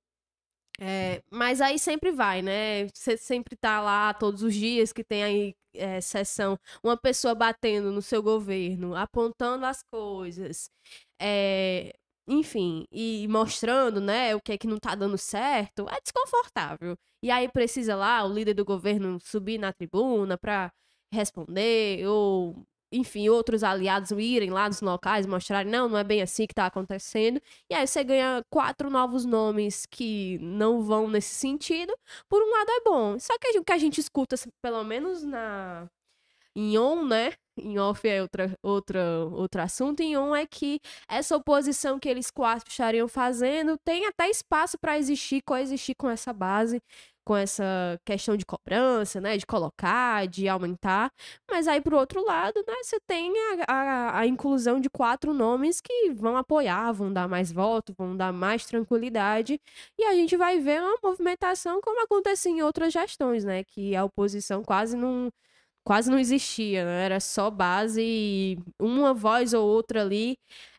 [0.81, 2.87] É, mas aí sempre vai, né?
[2.93, 7.91] Você sempre tá lá todos os dias que tem aí é, sessão, uma pessoa batendo
[7.93, 10.69] no seu governo, apontando as coisas,
[11.21, 11.93] é,
[12.29, 16.97] enfim, e mostrando, né, o que é que não tá dando certo, é desconfortável.
[17.23, 20.73] E aí precisa lá o líder do governo subir na tribuna para
[21.13, 26.47] responder, ou enfim, outros aliados irem lá nos locais mostrarem, não, não é bem assim
[26.47, 27.41] que tá acontecendo.
[27.71, 31.93] E aí você ganha quatro novos nomes que não vão nesse sentido.
[32.29, 33.19] Por um lado é bom.
[33.19, 35.89] Só que o que a gente escuta, pelo menos na
[36.57, 37.33] em on, né?
[37.59, 39.01] Em off é outra, outra,
[39.31, 40.01] outro assunto.
[40.01, 44.99] Em on é que essa oposição que eles quatro estariam fazendo tem até espaço para
[44.99, 46.83] existir, coexistir com essa base,
[47.27, 49.37] com essa questão de cobrança, né?
[49.37, 51.13] De colocar, de aumentar.
[51.51, 53.33] Mas aí, por outro lado, né, você tem
[53.67, 58.17] a, a, a inclusão de quatro nomes que vão apoiar, vão dar mais voto, vão
[58.17, 59.61] dar mais tranquilidade.
[59.99, 63.65] E a gente vai ver uma movimentação como acontecia em outras gestões, né?
[63.65, 65.31] Que a oposição quase não,
[65.87, 67.05] quase não existia, né?
[67.05, 70.35] Era só base e uma voz ou outra ali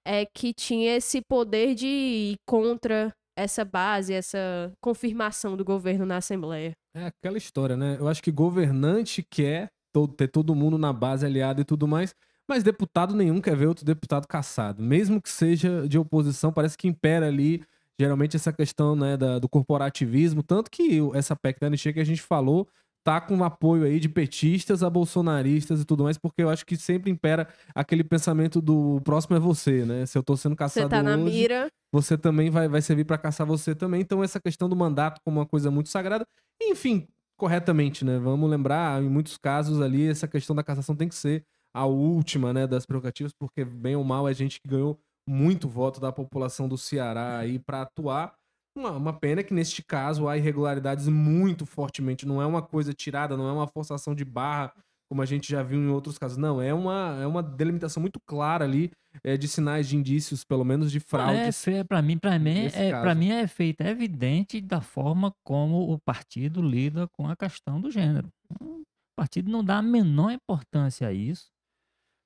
[0.06, 6.18] é, que tinha esse poder de ir contra essa base, essa confirmação do governo na
[6.18, 6.74] Assembleia.
[6.94, 7.96] É aquela história, né?
[8.00, 12.14] Eu acho que governante quer to- ter todo mundo na base aliada e tudo mais,
[12.50, 14.82] mas deputado nenhum quer ver outro deputado caçado.
[14.84, 17.64] Mesmo que seja de oposição, parece que impera ali,
[18.00, 20.42] geralmente, essa questão né, da- do corporativismo.
[20.44, 22.68] Tanto que essa PEC da anistia que a gente falou
[23.08, 26.76] tá com apoio aí de petistas a bolsonaristas e tudo mais, porque eu acho que
[26.76, 30.06] sempre impera aquele pensamento do próximo é você, né?
[30.06, 31.72] Se eu tô sendo Você caçado tá na hoje, mira.
[31.90, 34.02] você também vai, vai servir para caçar você também.
[34.02, 36.26] Então, essa questão do mandato como uma coisa muito sagrada.
[36.62, 38.20] Enfim, corretamente, né?
[38.20, 42.52] Vamos lembrar, em muitos casos ali, essa questão da cassação tem que ser a última,
[42.52, 46.68] né, das prerrogativas, porque bem ou mal é gente que ganhou muito voto da população
[46.68, 48.34] do Ceará aí para atuar.
[48.78, 53.36] Uma, uma pena que neste caso há irregularidades muito fortemente, não é uma coisa tirada,
[53.36, 54.74] não é uma forçação de barra,
[55.10, 56.38] como a gente já viu em outros casos.
[56.38, 58.92] Não, é uma, é uma delimitação muito clara ali
[59.24, 61.64] é, de sinais de indícios, pelo menos de É, fraudes.
[61.64, 63.20] fe- pra mim, para mim, nesse é, caso.
[63.20, 67.90] mim é feito é evidente da forma como o partido lida com a questão do
[67.90, 68.30] gênero.
[68.62, 68.84] O
[69.18, 71.48] partido não dá a menor importância a isso.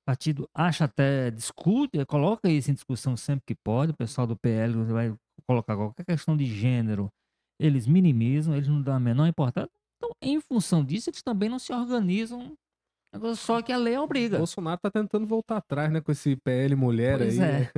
[0.03, 3.91] O partido acha até, discute, coloca isso em discussão sempre que pode.
[3.91, 5.13] O pessoal do PL vai
[5.47, 7.09] colocar qualquer questão de gênero,
[7.59, 9.69] eles minimizam, eles não dão a menor importância.
[9.97, 12.53] Então, em função disso, eles também não se organizam.
[13.13, 14.37] Agora, Só que a lei obriga.
[14.37, 17.45] Bolsonaro tá tentando voltar atrás, né, com esse PL mulher Pois aí.
[17.45, 17.71] é.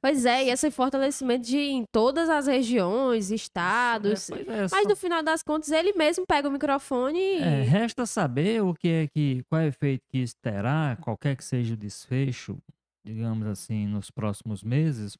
[0.00, 4.30] Pois é, e esse fortalecimento de em todas as regiões, estados.
[4.30, 7.38] É, pois é, Mas só- no final das contas, ele mesmo pega o microfone e.
[7.42, 11.36] É, resta saber o que é que, qual é o efeito que isso terá, qualquer
[11.36, 12.56] que seja o desfecho,
[13.04, 15.18] digamos assim, nos próximos meses,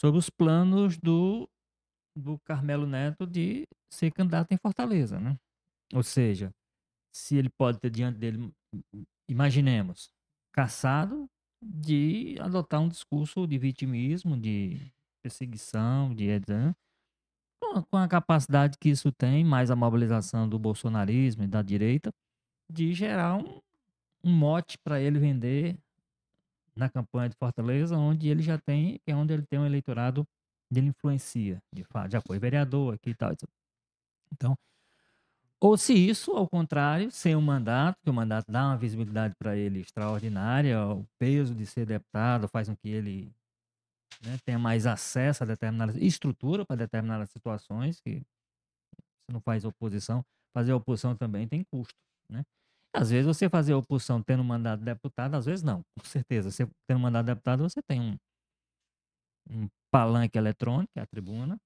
[0.00, 1.48] sobre os planos do,
[2.16, 5.36] do Carmelo Neto de ser candidato em Fortaleza, né?
[5.94, 6.50] Ou seja,
[7.14, 8.52] se ele pode ter diante dele,
[9.30, 10.10] imaginemos,
[10.52, 11.26] caçado
[11.62, 14.92] de adotar um discurso de vitimismo, de
[15.22, 16.74] perseguição, de etc.,
[17.62, 22.10] com- com a capacidade que isso tem, mais a mobilização do bolsonarismo e da direita,
[22.72, 23.60] de gerar um,
[24.24, 25.78] um mote para ele vender
[26.80, 30.26] na campanha de Fortaleza, onde ele já tem, é onde ele tem um eleitorado
[30.72, 33.32] ele influencia, de fato, já foi vereador aqui e tal.
[34.32, 34.56] Então,
[35.62, 39.56] ou se isso, ao contrário, sem um mandato, que o mandato dá uma visibilidade para
[39.56, 43.30] ele extraordinária, o peso de ser deputado faz com que ele
[44.24, 48.22] né, tenha mais acesso a determinadas estrutura para determinadas situações que
[49.26, 50.24] você não faz oposição.
[50.54, 51.94] Fazer oposição também tem custo,
[52.28, 52.42] né?
[52.94, 56.50] Às vezes você fazer oposição tendo mandato de deputado, às vezes não, com certeza.
[56.50, 58.16] Você tendo mandato de deputado, você tem um,
[59.48, 61.56] um palanque eletrônico, que é a tribuna,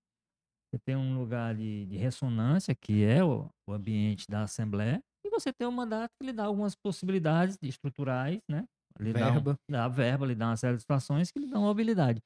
[0.72, 5.30] você tem um lugar de, de ressonância, que é o, o ambiente da Assembleia, e
[5.30, 8.64] você tem um mandato que lhe dá algumas possibilidades de estruturais, né?
[9.00, 9.56] Lhe dá, um- Verba.
[9.70, 12.20] dá verba, lhe dá uma série de situações que lhe dão mobilidade.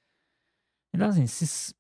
[0.95, 1.73] Então, assim, se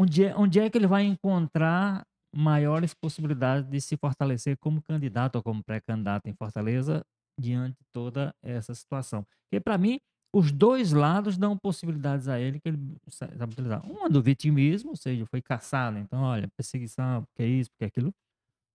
[0.00, 2.04] onde, é, onde é que ele vai encontrar
[2.34, 7.04] maiores possibilidades de se fortalecer como candidato ou como pré-candidato em Fortaleza
[7.40, 9.24] diante de toda essa situação?
[9.50, 9.98] Porque, para mim,
[10.34, 13.84] os dois lados dão possibilidades a ele que ele sa- sabe utilizar.
[13.90, 17.88] Uma do vitimismo, ou seja, foi caçado, então, olha, perseguição, porque é isso, porque é
[17.88, 18.12] aquilo.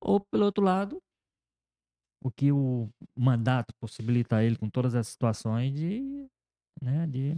[0.02, 1.02] Ou, pelo outro lado,
[2.24, 6.02] o que o mandato possibilita a ele com todas essas situações de,
[6.82, 7.38] né, de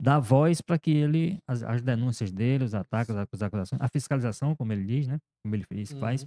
[0.00, 4.54] dar voz para que ele, as, as denúncias dele, os ataques, as acusações, a fiscalização,
[4.56, 6.26] como ele diz, né, como ele fez, faz,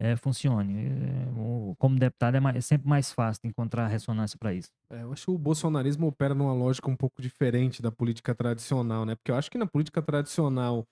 [0.00, 0.86] é, funcione.
[0.86, 4.68] É, como deputado é, mais- é sempre mais fácil encontrar ressonância para isso.
[4.90, 9.04] É, eu acho que o bolsonarismo opera numa lógica um pouco diferente da política tradicional,
[9.04, 9.14] né?
[9.14, 10.84] Porque eu acho que na política tradicional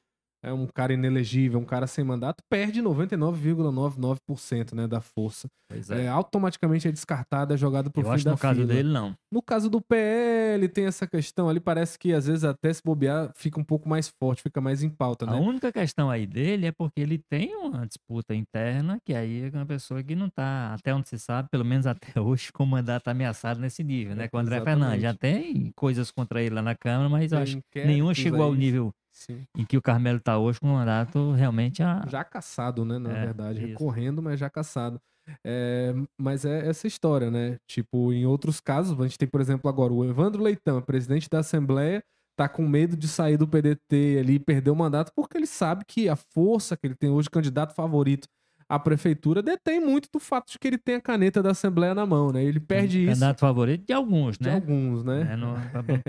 [0.42, 5.48] é um cara inelegível, um cara sem mandato, perde 99,99% né, da força.
[5.68, 8.74] Pois É, automaticamente é descartado, é jogado pro Eu fim acho da no caso fila.
[8.74, 9.14] dele, não.
[9.30, 13.30] No caso do PL, tem essa questão ali, parece que às vezes até se bobear
[13.34, 15.38] fica um pouco mais forte, fica mais em pauta, A né?
[15.38, 19.66] única questão aí dele é porque ele tem uma disputa interna, que aí é uma
[19.66, 23.08] pessoa que não está, até onde se sabe, pelo menos até hoje, com o mandato
[23.08, 24.24] ameaçado nesse nível, né?
[24.24, 24.80] É, Com o André exatamente.
[24.80, 25.02] Fernandes.
[25.02, 28.54] Já tem coisas contra ele lá na Câmara, mas Tem acho que nenhuma chegou ao
[28.54, 29.42] nível Sim.
[29.56, 32.02] em que o Carmelo está hoje com o mandato realmente a.
[32.08, 32.98] Já caçado, né?
[32.98, 33.68] Na É, verdade, isso.
[33.68, 34.98] recorrendo, mas já caçado.
[35.46, 37.56] É, mas é essa história, né?
[37.68, 41.28] Tipo, em outros casos, a gente tem, por exemplo, agora o Evandro Leitão, é presidente
[41.30, 42.02] da Assembleia,
[42.36, 45.84] tá com medo de sair do PDT ali e perder o mandato, porque ele sabe
[45.86, 48.26] que a força que ele tem hoje, candidato favorito
[48.68, 52.06] à prefeitura, detém muito do fato de que ele tem a caneta da Assembleia na
[52.06, 52.42] mão, né?
[52.42, 54.54] Ele perde isso Candidato favorito de alguns, de né?
[54.54, 55.32] alguns, né?
[55.32, 55.54] É, não,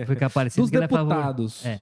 [0.07, 1.65] ficar parecido Dos que ele é deputados.
[1.65, 1.77] É.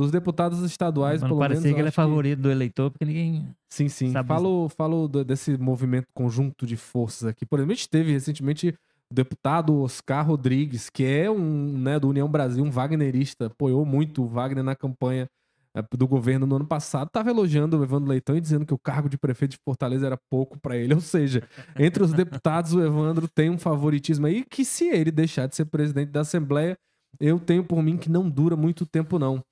[0.00, 1.54] Dos deputados estaduais, Pra não pelo menos.
[1.56, 3.48] parecer eu que ele é favorito do eleitor, porque ninguém.
[3.68, 4.10] Sim, sim.
[4.12, 7.44] Sabe Falo, falo do- desse movimento conjunto de forças aqui.
[7.44, 8.74] Por exemplo, a gente teve recentemente
[9.10, 14.22] o deputado Oscar Rodrigues, que é um, né, do União Brasil, um wagnerista, apoiou muito
[14.22, 15.28] o Wagner na campanha
[15.74, 18.78] eh, do governo no ano passado, estava elogiando o Evandro Leitão e dizendo que o
[18.78, 20.94] cargo de prefeito de Fortaleza era pouco para ele.
[20.94, 21.42] Ou seja,
[21.78, 25.64] entre os deputados, o Evandro tem um favoritismo aí que, se ele deixar de ser
[25.66, 26.76] presidente da Assembleia,
[27.18, 29.42] eu tenho por mim que não dura muito tempo, não.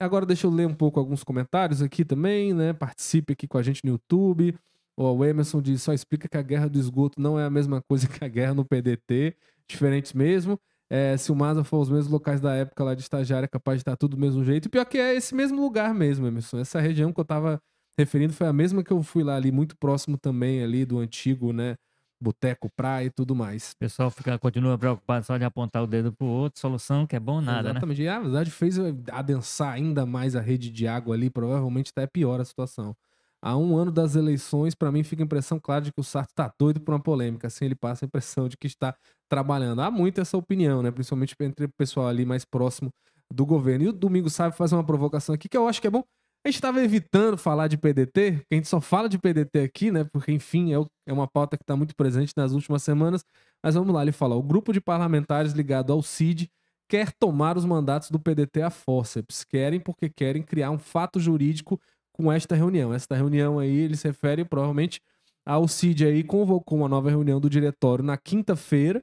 [0.00, 2.72] Agora deixa eu ler um pouco alguns comentários aqui também, né?
[2.72, 4.54] Participe aqui com a gente no YouTube.
[4.96, 8.08] O Emerson diz, só explica que a guerra do esgoto não é a mesma coisa
[8.08, 9.36] que a guerra no PDT,
[9.68, 10.58] diferentes mesmo.
[10.88, 13.78] É, se o Maza for os mesmos locais da época lá de estagiário, é capaz
[13.78, 14.66] de estar tudo do mesmo jeito.
[14.66, 16.58] E pior que é esse mesmo lugar mesmo, Emerson.
[16.58, 17.60] Essa região que eu tava
[17.98, 21.52] referindo foi a mesma que eu fui lá ali, muito próximo também ali do antigo,
[21.52, 21.76] né?
[22.20, 23.72] Boteco, praia e tudo mais.
[23.72, 27.20] O pessoal fica, continua preocupado só de apontar o dedo pro outro, solução que é
[27.20, 27.80] bom nada, né?
[27.80, 28.02] Exatamente.
[28.02, 28.76] E a verdade fez
[29.12, 32.96] adensar ainda mais a rede de água ali, provavelmente até pior a situação.
[33.42, 36.32] Há um ano das eleições, para mim fica a impressão clara de que o Sarto
[36.34, 37.46] tá doido por uma polêmica.
[37.46, 38.96] Assim ele passa a impressão de que está
[39.28, 39.82] trabalhando.
[39.82, 40.90] Há muito essa opinião, né?
[40.90, 42.90] Principalmente entre o pessoal ali mais próximo
[43.32, 43.84] do governo.
[43.84, 46.02] E o Domingo Sabe faz uma provocação aqui que eu acho que é bom.
[46.46, 49.90] A gente estava evitando falar de PDT, porque a gente só fala de PDT aqui,
[49.90, 50.04] né?
[50.04, 53.24] Porque, enfim, é, é uma pauta que está muito presente nas últimas semanas.
[53.60, 56.48] Mas vamos lá, ele fala: o grupo de parlamentares ligado ao CID
[56.88, 59.42] quer tomar os mandatos do PDT a fórceps.
[59.42, 61.80] Querem porque querem criar um fato jurídico
[62.12, 62.94] com esta reunião.
[62.94, 65.00] Esta reunião aí, ele se refere provavelmente
[65.44, 69.02] ao CID aí, convocou uma nova reunião do diretório na quinta-feira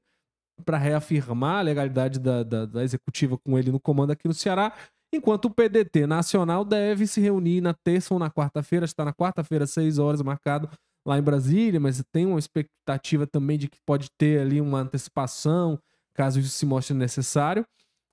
[0.63, 4.73] para reafirmar a legalidade da, da, da executiva com ele no comando aqui no Ceará,
[5.17, 9.63] enquanto o PDT nacional deve se reunir na terça ou na quarta-feira, está na quarta-feira,
[9.65, 10.69] às seis horas, marcado
[11.05, 15.77] lá em Brasília, mas tem uma expectativa também de que pode ter ali uma antecipação,
[16.15, 17.65] caso isso se mostre necessário.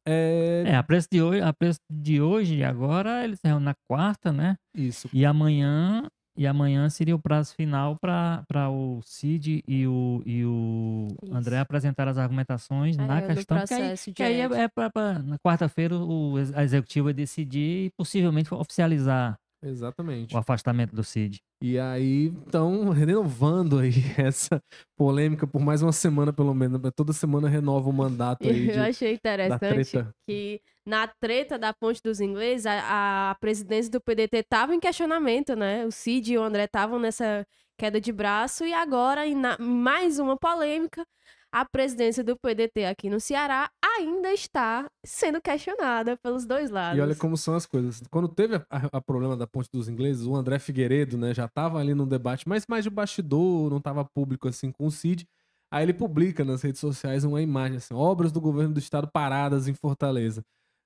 [0.07, 3.75] É, É, a preço de hoje, a preço de hoje, agora eles se reúnem na
[3.89, 4.57] quarta, né?
[4.75, 5.09] isso.
[5.13, 11.09] E amanhã, e amanhã seria o prazo final para o Cid e o, e o
[11.23, 11.35] Isso.
[11.35, 13.59] André apresentar as argumentações na É, questão.
[13.59, 17.05] porque aí- processo de que aí é, é pra, pra- na quarta-feira o a executiva
[17.07, 20.35] vai decidir e possivelmente oficializar Exatamente.
[20.35, 21.39] o afastamento do Cid.
[21.63, 24.63] E aí, então, renovando aí essa
[24.97, 26.81] polêmica por mais uma semana, pelo menos.
[26.97, 30.15] Toda semana renova o mandato aí Eu de, achei da interessante treta.
[30.27, 30.61] que
[30.91, 35.87] na treta da ponte dos ingleses, a, a presidência do PDT estava em questionamento, né?
[35.87, 37.47] O Cid e o André estavam nessa
[37.79, 41.07] queda de braço e agora, em na- mais uma polêmica,
[41.53, 46.99] a presidência do PDT aqui no Ceará ainda está sendo questionada pelos dois lados.
[46.99, 48.03] E olha como são as coisas.
[48.11, 51.47] Quando teve a, a- a problema da ponte dos ingleses, o André Figueiredo, né, já
[51.49, 55.25] tava ali no debate, mas mais de bastidor, não tava público assim com o Cid.
[55.73, 59.69] Aí ele publica nas redes sociais uma imagem assim, obras do governo do estado paradas
[59.69, 60.43] em Fortaleza.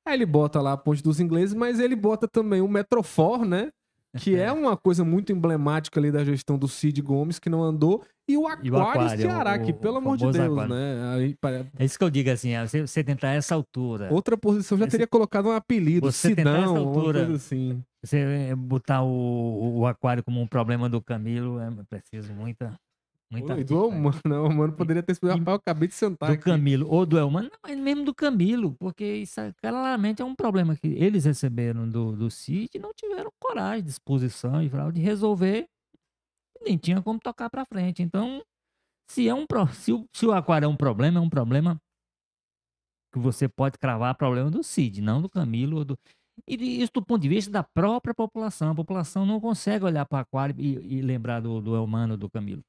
[0.06, 3.70] Aí ele bota lá a ponte dos ingleses, mas ele bota também o Metrofor, né?
[4.18, 8.04] Que é uma coisa muito emblemática ali da gestão do Cid Gomes, que não andou,
[8.28, 10.74] e o Aquário, Aquário, Ceará, o- que o pelo amor de Deus, Aquário.
[10.74, 11.14] né?
[11.16, 11.36] Aí,
[11.78, 14.92] É isso que eu digo assim, é, você, tentar essa altura, outra posição já Esse-
[14.92, 17.20] teria colocado um apelido, Você tentar essa Sidão, altura.
[17.24, 17.82] coisa assim.
[18.02, 22.72] você botar o, o aquário como um problema do Camilo, é preciso muita.
[23.38, 24.20] Muita E do Elmano?
[24.24, 25.28] O Elmano poderia ter sido.
[25.28, 26.44] Rapaz, eu acabei de sentar do aqui.
[26.44, 30.34] Camilo ou do Elmano, não, mas mesmo do Camilo, porque isso é- claramente é um
[30.34, 35.66] problema que eles receberam do, do Cid e não tiveram coragem, disposição e de resolver,
[36.64, 38.02] nem tinha como tocar pra frente.
[38.02, 38.42] Então,
[39.10, 41.78] se é um se o, se o aquário é um problema, é um problema
[43.12, 45.96] que você pode cravar problema do Cid, não do Camilo ou do
[46.48, 48.70] e isso do ponto de vista da própria população.
[48.70, 52.28] A população não consegue olhar para o aquário e, e lembrar do, do Elmano, do
[52.28, 52.62] Camilo.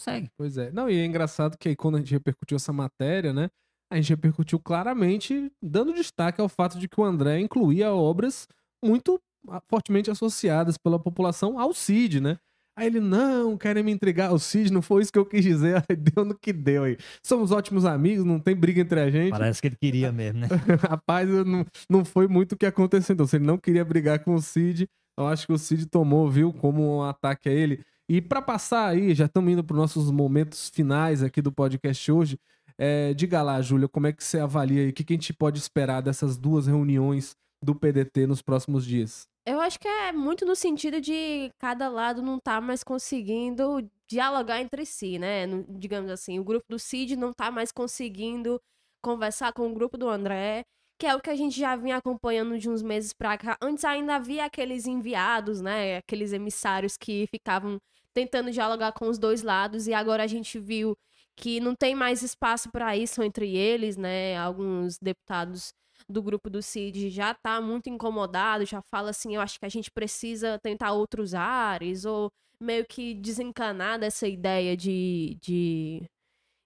[0.00, 0.30] Consegue.
[0.34, 0.70] Pois é.
[0.72, 3.50] Não, e é engraçado que aí quando a gente repercutiu essa matéria, né?
[3.92, 8.48] A gente repercutiu claramente, dando destaque ao fato de que o André incluía obras
[8.82, 12.38] muito ah, fortemente associadas pela população ao Cid, né?
[12.78, 15.84] Aí ele, não, querem me entregar ao Cid, não foi isso que eu quis dizer,
[15.86, 16.96] aí deu no que deu aí.
[17.22, 19.32] Somos ótimos amigos, não tem briga entre a gente.
[19.32, 20.48] Parece que ele queria mesmo, né?
[20.88, 23.12] Rapaz, não, não foi muito o que aconteceu.
[23.12, 24.88] Então, se ele não queria brigar com o Cid,
[25.18, 27.84] eu acho que o Cid tomou, viu, como um ataque a ele.
[28.12, 32.10] E pra passar aí, já estamos indo para os nossos momentos finais aqui do podcast
[32.10, 32.40] hoje.
[32.76, 34.88] É, diga lá, Júlia, como é que você avalia aí?
[34.88, 39.28] O que, que a gente pode esperar dessas duas reuniões do PDT nos próximos dias?
[39.46, 44.60] Eu acho que é muito no sentido de cada lado não tá mais conseguindo dialogar
[44.60, 45.46] entre si, né?
[45.68, 48.60] Digamos assim, o grupo do Cid não tá mais conseguindo
[49.00, 50.64] conversar com o grupo do André,
[50.98, 53.56] que é o que a gente já vinha acompanhando de uns meses pra cá.
[53.62, 55.98] Antes ainda havia aqueles enviados, né?
[55.98, 57.80] Aqueles emissários que ficavam
[58.14, 60.96] tentando dialogar com os dois lados e agora a gente viu
[61.36, 64.36] que não tem mais espaço para isso entre eles, né?
[64.36, 65.72] Alguns deputados
[66.08, 69.68] do grupo do CID já tá muito incomodado, já fala assim, eu acho que a
[69.68, 72.30] gente precisa tentar outros ares, ou
[72.60, 76.02] meio que desencanar dessa ideia de, de,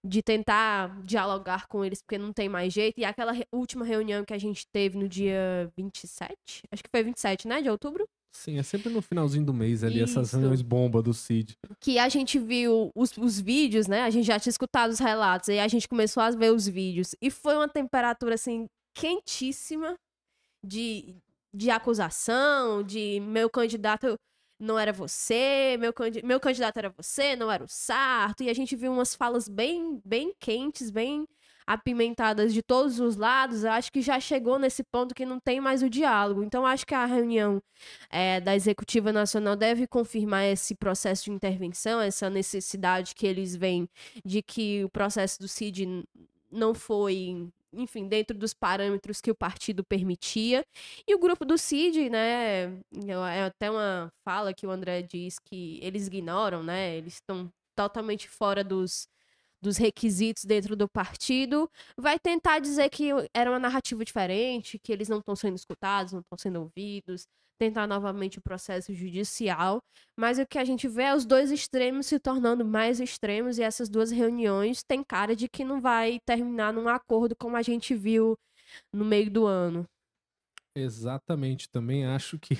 [0.05, 3.01] de tentar dialogar com eles, porque não tem mais jeito.
[3.01, 7.03] E aquela re- última reunião que a gente teve no dia 27, acho que foi
[7.03, 8.07] 27, né, de outubro?
[8.37, 10.37] Sim, é sempre no finalzinho do mês ali, essas Isso.
[10.37, 11.57] reuniões bomba do Cid.
[11.80, 14.03] que a gente viu os, os vídeos, né?
[14.03, 17.14] A gente já tinha escutado os relatos, aí a gente começou a ver os vídeos.
[17.22, 19.95] E foi uma temperatura, assim, quentíssima
[20.64, 21.16] de,
[21.55, 24.18] de acusação, de meu candidato
[24.61, 25.93] não era você, meu,
[26.24, 28.43] meu candidato era você, não era o Sarto.
[28.43, 31.26] E a gente viu umas falas bem, bem quentes, bem
[31.67, 33.65] apimentadas de todos os lados.
[33.65, 36.43] Acho que já chegou nesse ponto que não tem mais o diálogo.
[36.43, 37.62] Então, acho que a reunião
[38.11, 43.89] é, da Executiva Nacional deve confirmar esse processo de intervenção, essa necessidade que eles veem
[44.25, 46.05] de que o processo do CID
[46.51, 50.65] não foi, enfim, dentro dos parâmetros que o partido permitia.
[51.07, 52.73] E o grupo do CID, né,
[53.07, 58.29] é até uma fala que o André diz que eles ignoram, né, eles estão totalmente
[58.29, 59.09] fora dos
[59.65, 65.09] dos requisitos dentro do partido, vai tentar dizer que era uma narrativa diferente, que eles
[65.09, 67.25] não estão sendo escutados, não estão sendo ouvidos,
[67.59, 69.81] tentar novamente o processo judicial,
[70.19, 73.62] mas o que a gente vê é os dois extremos se tornando mais extremos e
[73.62, 77.95] essas duas reuniões têm cara de que não vai terminar num acordo como a gente
[77.95, 78.37] viu
[78.93, 79.87] no meio do ano.
[80.77, 82.57] Exatamente, também acho que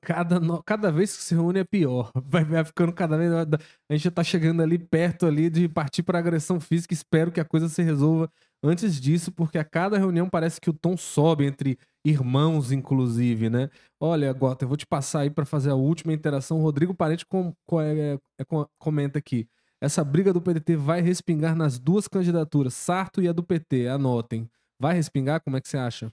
[0.00, 2.10] cada, no- cada vez que se reúne é pior.
[2.24, 3.32] Vai, vai ficando cada vez.
[3.32, 6.92] A gente já tá chegando ali perto ali de partir para agressão física.
[6.94, 8.30] Espero que a coisa se resolva
[8.62, 13.70] antes disso, porque a cada reunião parece que o tom sobe entre irmãos, inclusive, né?
[14.00, 16.60] Olha, Gota, eu vou te passar aí para fazer a última interação.
[16.60, 19.46] Rodrigo Parente com- é- é- com- comenta aqui.
[19.80, 24.50] Essa briga do PDT vai respingar nas duas candidaturas, Sarto e a do PT, anotem.
[24.80, 25.40] Vai respingar?
[25.40, 26.12] Como é que você acha?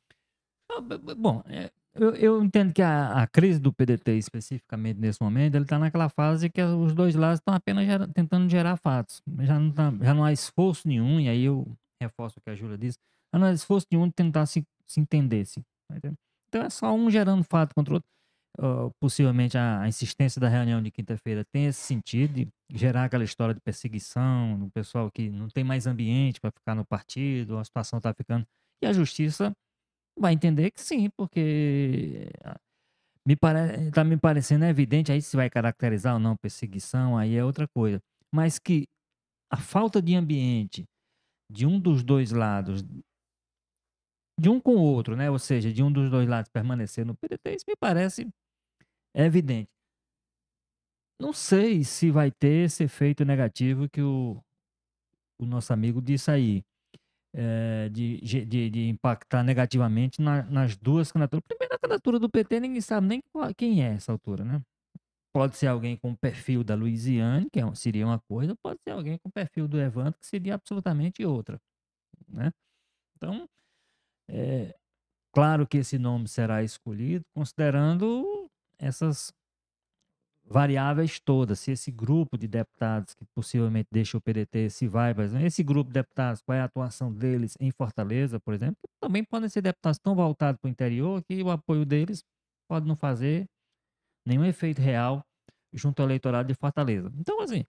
[0.71, 0.81] Ah,
[1.17, 5.63] Bom, é, eu, eu entendo que a, a crise do PDT, especificamente nesse momento, ele
[5.63, 9.21] está naquela fase que os dois lados estão apenas gera- tentando gerar fatos.
[9.41, 11.65] Já não, tá- já não há esforço nenhum, e aí eu
[12.01, 12.97] reforço o que a Júlia disse,
[13.33, 15.45] já não há esforço nenhum de tentar se, se entender.
[15.45, 16.17] -se, tá entendendo?
[16.47, 18.09] então é só um gerando fato contra o outro.
[18.57, 23.23] Ah, possivelmente a, a insistência da reunião de quinta-feira tem esse sentido de gerar aquela
[23.23, 27.63] história de perseguição, do pessoal que não tem mais ambiente para ficar no partido, a
[27.65, 28.45] situação está ficando.
[28.81, 29.51] E a justiça
[30.17, 32.59] vai entender que sim, porque ah,
[33.25, 33.91] me pare...
[33.91, 37.99] tá me parecendo evidente, aí se vai caracterizar ou não perseguição, aí é outra coisa.
[38.33, 38.85] Mas que
[39.51, 40.85] a falta de ambiente
[41.51, 42.83] de um dos dois lados,
[44.39, 45.29] de um com o outro, né?
[45.29, 48.27] Ou seja, de um dos dois lados permanecer no PDT, isso me parece
[49.15, 49.69] evidente.
[51.19, 54.41] Não sei se vai ter esse efeito negativo que o,
[55.39, 56.63] o nosso amigo disse aí
[57.35, 61.43] eh, de, de, de impactar negativamente na- nas duas candidaturas.
[61.47, 63.23] Primeiro, a candidatura do PT, ninguém sabe nem
[63.57, 64.61] quem é essa altura, né?
[65.33, 68.91] Pode ser alguém com o perfil da Luiziane, que é seria uma coisa, pode ser
[68.91, 71.59] alguém com o perfil do Evandro, que seria absolutamente outra,
[72.29, 72.51] né?
[73.17, 73.47] Então,
[74.29, 74.75] é,
[75.33, 79.33] claro que esse nome será escolhido considerando essas
[80.47, 85.45] variáveis todas, se esse grupo de deputados que possivelmente deixa o PDT, se vai, exemplo,
[85.45, 89.49] esse grupo de deputados, qual é a atuação deles em Fortaleza, por exemplo, também podem
[89.49, 92.23] ser deputados tão voltados para o interior que o apoio deles
[92.69, 93.45] pode não fazer
[94.25, 95.23] nenhum efeito real
[95.73, 97.11] junto ao eleitorado de Fortaleza.
[97.17, 97.65] Então, assim,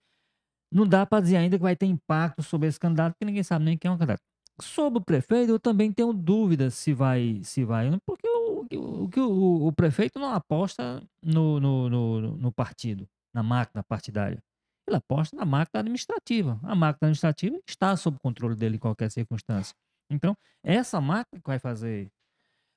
[0.71, 3.65] não dá para dizer ainda que vai ter impacto sobre esse candidato, porque ninguém sabe
[3.65, 4.21] nem quem é o candidato.
[4.61, 9.67] Sobre o prefeito, eu também tenho dúvidas se vai, se vai, porque o, o, o,
[9.67, 14.41] o, prefeito não aposta no, no, no, no partido, na máquina partidária.
[14.87, 16.59] Ele aposta na máquina administrativa.
[16.63, 19.75] A máquina administrativa está sob controle dele em qualquer circunstância.
[20.09, 22.09] Então, essa máquina que vai fazer,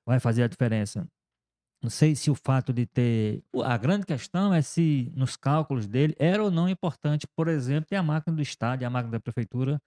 [0.06, 1.06] vai fazer a diferença.
[1.82, 3.42] Não sei se o fato de ter.
[3.64, 7.96] A grande questão é se nos cálculos dele era ou não importante, por exemplo, ter
[7.96, 9.80] a máquina do Estado e a máquina da Prefeitura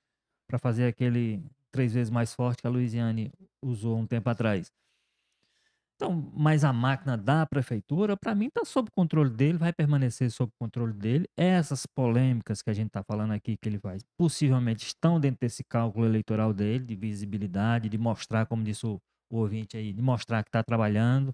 [0.48, 3.32] para fazer aquele três vezes mais forte que a Luiziane
[3.62, 4.72] usou um tempo atrás.
[6.04, 10.52] Então, mas a máquina da Prefeitura, para mim, está sob controle dele, vai permanecer sob
[10.60, 11.30] controle dele.
[11.38, 15.64] Essas polêmicas que a gente está falando aqui que ele faz, possivelmente estão dentro desse
[15.64, 19.00] cálculo eleitoral dele, de visibilidade, de mostrar, como disse o,
[19.32, 21.32] o ouvinte aí, de mostrar que está trabalhando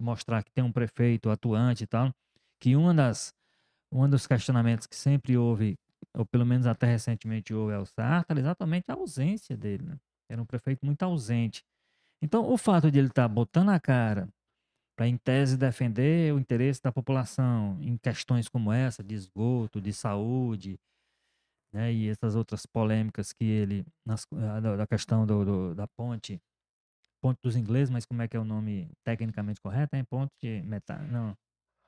[0.00, 2.12] mostrar que tem um prefeito atuante e tal,
[2.60, 3.32] que uma das
[3.92, 5.74] um dos questionamentos que sempre houve,
[6.16, 9.96] ou pelo menos até recentemente houve ao Sartre, é exatamente a ausência dele, né?
[10.30, 11.62] Era um prefeito muito ausente.
[12.22, 14.28] Então, o fato de ele estar botando a cara
[14.96, 19.92] para, em tese, defender o interesse da população em questões como essa, de esgoto, de
[19.92, 20.78] saúde,
[21.72, 26.40] né, e essas outras polêmicas que ele, nas- ah, da questão do, do- da ponte,
[27.22, 29.94] ponte dos ingleses, mas como é que é o nome tecnicamente correto?
[29.94, 31.36] É ponte metal, não,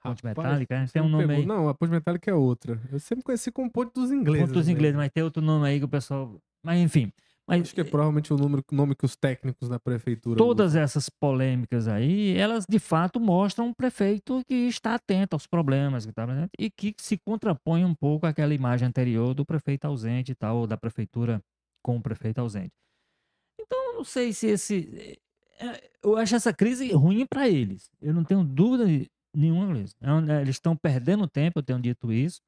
[0.03, 1.43] ponte Rapaz, metálica, tem um me nome pegou.
[1.43, 1.47] aí.
[1.47, 2.81] Não, a ponte metálica é outra.
[2.93, 4.47] Eu sempre conheci como ponte dos ingleses.
[4.49, 4.73] Ponte dos né?
[4.73, 7.13] ingleses, mas tem outro nome aí que o pessoal, mas enfim,
[7.51, 10.83] mas Acho que é provavelmente o número- nome que os técnicos da prefeitura todas usam.
[10.83, 16.11] essas polêmicas aí, elas de fato mostram um prefeito que está atento aos problemas que
[16.11, 16.27] está
[16.59, 20.67] e que se contrapõe um pouco àquela imagem anterior do prefeito ausente e tal, ou
[20.67, 21.43] da prefeitura
[21.83, 22.73] com o prefeito ausente.
[23.61, 25.19] Então, não sei se esse.
[25.59, 27.91] é, Eu acho essa crise ruim para eles.
[28.01, 28.85] Eu não tenho dúvida
[29.35, 29.95] nenhuma deles.
[30.01, 32.41] É é, Eles estão perdendo tempo, eu tenho dito isso.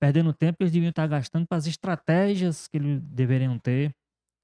[0.00, 3.92] Perdendo tempo eles deviam estar gastando para as estratégias que eles deveriam ter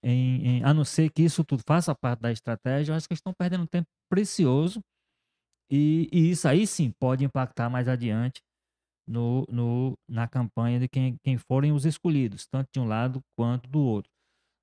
[0.05, 3.15] em, em- a não ser que isso tudo faça parte da estratégia, eu acho que
[3.15, 4.81] eles estão perdendo tempo precioso
[5.71, 8.43] e, e isso aí sim pode impactar mais adiante
[9.09, 13.69] no, no, na campanha de quem, quem forem os escolhidos, tanto de um lado quanto
[13.71, 14.11] do outro.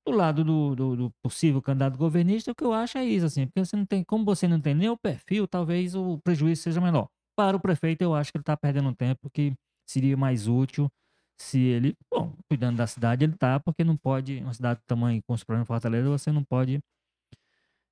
[0.08, 3.46] Do lado do, do, do possível candidato governista, o que eu acho é isso, assim,
[3.46, 6.82] porque você não tem, como você não tem nem o perfil, talvez o prejuízo seja
[6.82, 7.08] menor.
[7.38, 9.54] Para o prefeito, eu acho que ele está perdendo um tempo que
[9.88, 10.90] seria mais útil
[11.42, 15.22] se ele, bom, cuidando da cidade, ele tá, porque não pode, uma cidade do tamanho
[15.24, 16.80] com os problemas de Fortaleza, você não pode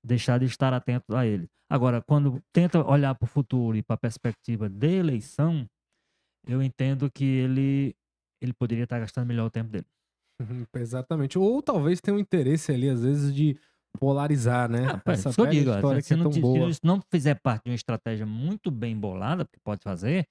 [0.03, 1.49] deixar de estar atento a ele.
[1.69, 5.67] Agora, quando tenta olhar para o futuro e para a perspectiva de eleição,
[6.47, 7.95] eu entendo que ele,
[8.41, 9.85] ele poderia estar gastando melhor o tempo dele.
[10.73, 11.37] Exatamente.
[11.37, 13.57] Ou talvez tenha um interesse ali, às vezes, de
[13.99, 14.87] polarizar, né?
[14.87, 17.71] Ah, pá, Essa isso eu digo, história se é não, se não fizer parte de
[17.71, 20.27] uma estratégia muito bem bolada, porque pode fazer,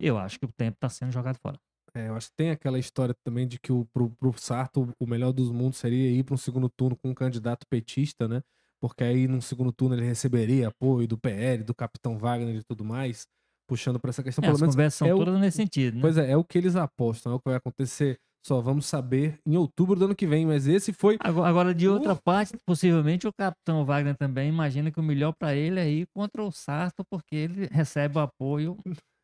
[0.00, 1.58] eu acho que o tempo está sendo jogado fora.
[1.94, 5.06] É, eu acho que tem aquela história também de que o, pro, pro Sarto o
[5.06, 8.40] melhor dos mundos seria ir para um segundo turno com um candidato petista, né?
[8.80, 12.84] Porque aí num segundo turno ele receberia apoio do PL, do Capitão Wagner e tudo
[12.84, 13.26] mais,
[13.68, 14.42] puxando para essa questão.
[14.42, 16.00] É, Pelo as menos conversas são é o- todas nesse sentido, né?
[16.00, 18.18] Pois é, é o que eles apostam, é o que vai acontecer.
[18.44, 21.88] Só vamos saber em outubro do ano que vem, mas esse foi Agora, agora, de
[21.88, 26.06] outra parte, possivelmente o Capitão Wagner também imagina que o melhor para ele é ir
[26.12, 28.76] contra o Sarto, porque ele recebe o apoio,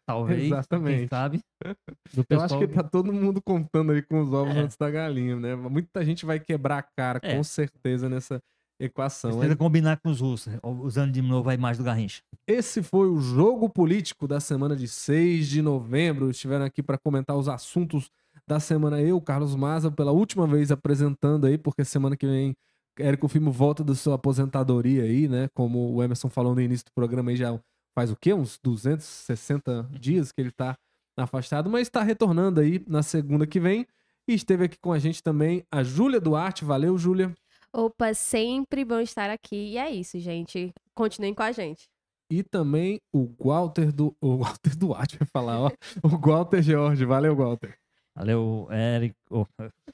[0.13, 1.09] talvez, quem Exatamente.
[1.09, 1.41] sabe,
[2.15, 4.61] do Eu acho que tá todo mundo contando aí com os ovos É.
[4.61, 5.55] antes da galinha, né?
[5.55, 7.37] Muita gente vai quebrar a cara, É.
[7.37, 8.41] com certeza, nessa
[8.81, 9.31] equação.
[9.33, 9.57] Precisa hein?
[9.59, 12.23] combinar com os russos, usando de novo a imagem do Garrincha.
[12.47, 16.31] Esse foi o jogo político da semana de 6 de novembro.
[16.31, 18.09] Estiveram aqui para comentar os assuntos
[18.47, 19.01] da semana.
[19.03, 22.55] Eu, Carlos Maza, pela última vez apresentando aí, porque semana que vem
[22.99, 25.49] Érico Firmo volta da sua aposentadoria aí, né?
[25.55, 27.59] Como o Emerson falou no início do programa aí, já
[27.99, 28.33] faz o quê?
[28.33, 30.79] Uns 260 dias que ele tá
[31.17, 33.85] afastado, mas está retornando aí na segunda que vem.
[34.29, 36.65] E esteve aqui com a gente também a Júlia Duarte.
[36.65, 37.35] Valeu, Júlia.
[37.73, 39.73] Opa, sempre bom estar aqui.
[39.73, 40.73] E é isso, gente.
[40.95, 41.89] Continuem com a gente.
[42.31, 44.15] E também o Walter do.
[44.21, 45.71] O Walter Duarte vai falar, ó.
[46.05, 47.05] O Walter George.
[47.05, 47.77] Valeu, Walter.
[48.15, 49.17] Valeu, Érico.
[49.29, 49.47] oh,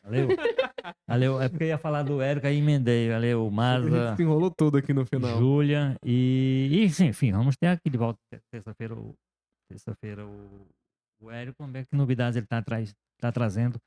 [0.02, 0.28] valeu.
[1.08, 1.40] Valeu.
[1.40, 3.10] É porque eu ia falar do Érico, aí emendei.
[3.10, 5.38] Valeu, A gente Maza, se enrolou todo aqui no final.
[5.38, 5.96] Júlia.
[6.04, 9.14] E, e sim, enfim, vamos ter aqui de volta te- terça-feira o,
[9.70, 10.66] terça-feira o,
[11.22, 11.56] o Érico.
[11.58, 13.78] Vamos ver que novidades ele tá, traz, tá trazendo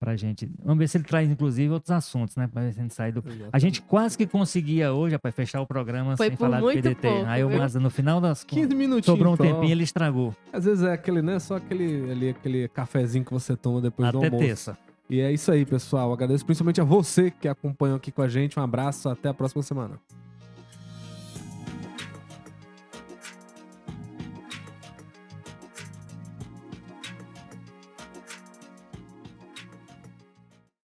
[0.00, 0.48] pra gente.
[0.62, 2.46] Vamos ver se ele traz, inclusive, outros assuntos, né?
[2.46, 3.22] Pra ver se a gente sai do.
[3.52, 6.68] A gente quase que conseguia hoje, para fechar o programa Foi sem por falar do
[6.68, 6.94] PDT.
[6.94, 7.50] pouco, aí o?
[7.50, 9.06] Maza, no final das 15 minutinhos.
[9.06, 9.42] sobrou um só.
[9.42, 10.32] tempinho, ele estragou.
[10.52, 11.40] Às vezes é aquele, né?
[11.40, 14.44] Só aquele, ali, aquele cafezinho que você toma depois do Até almoço.
[14.46, 14.78] terça.
[15.10, 16.12] E é isso aí, pessoal.
[16.12, 18.58] Agradeço principalmente a você que acompanhou aqui com a gente.
[18.58, 19.08] Um abraço.
[19.08, 19.98] Até a próxima semana.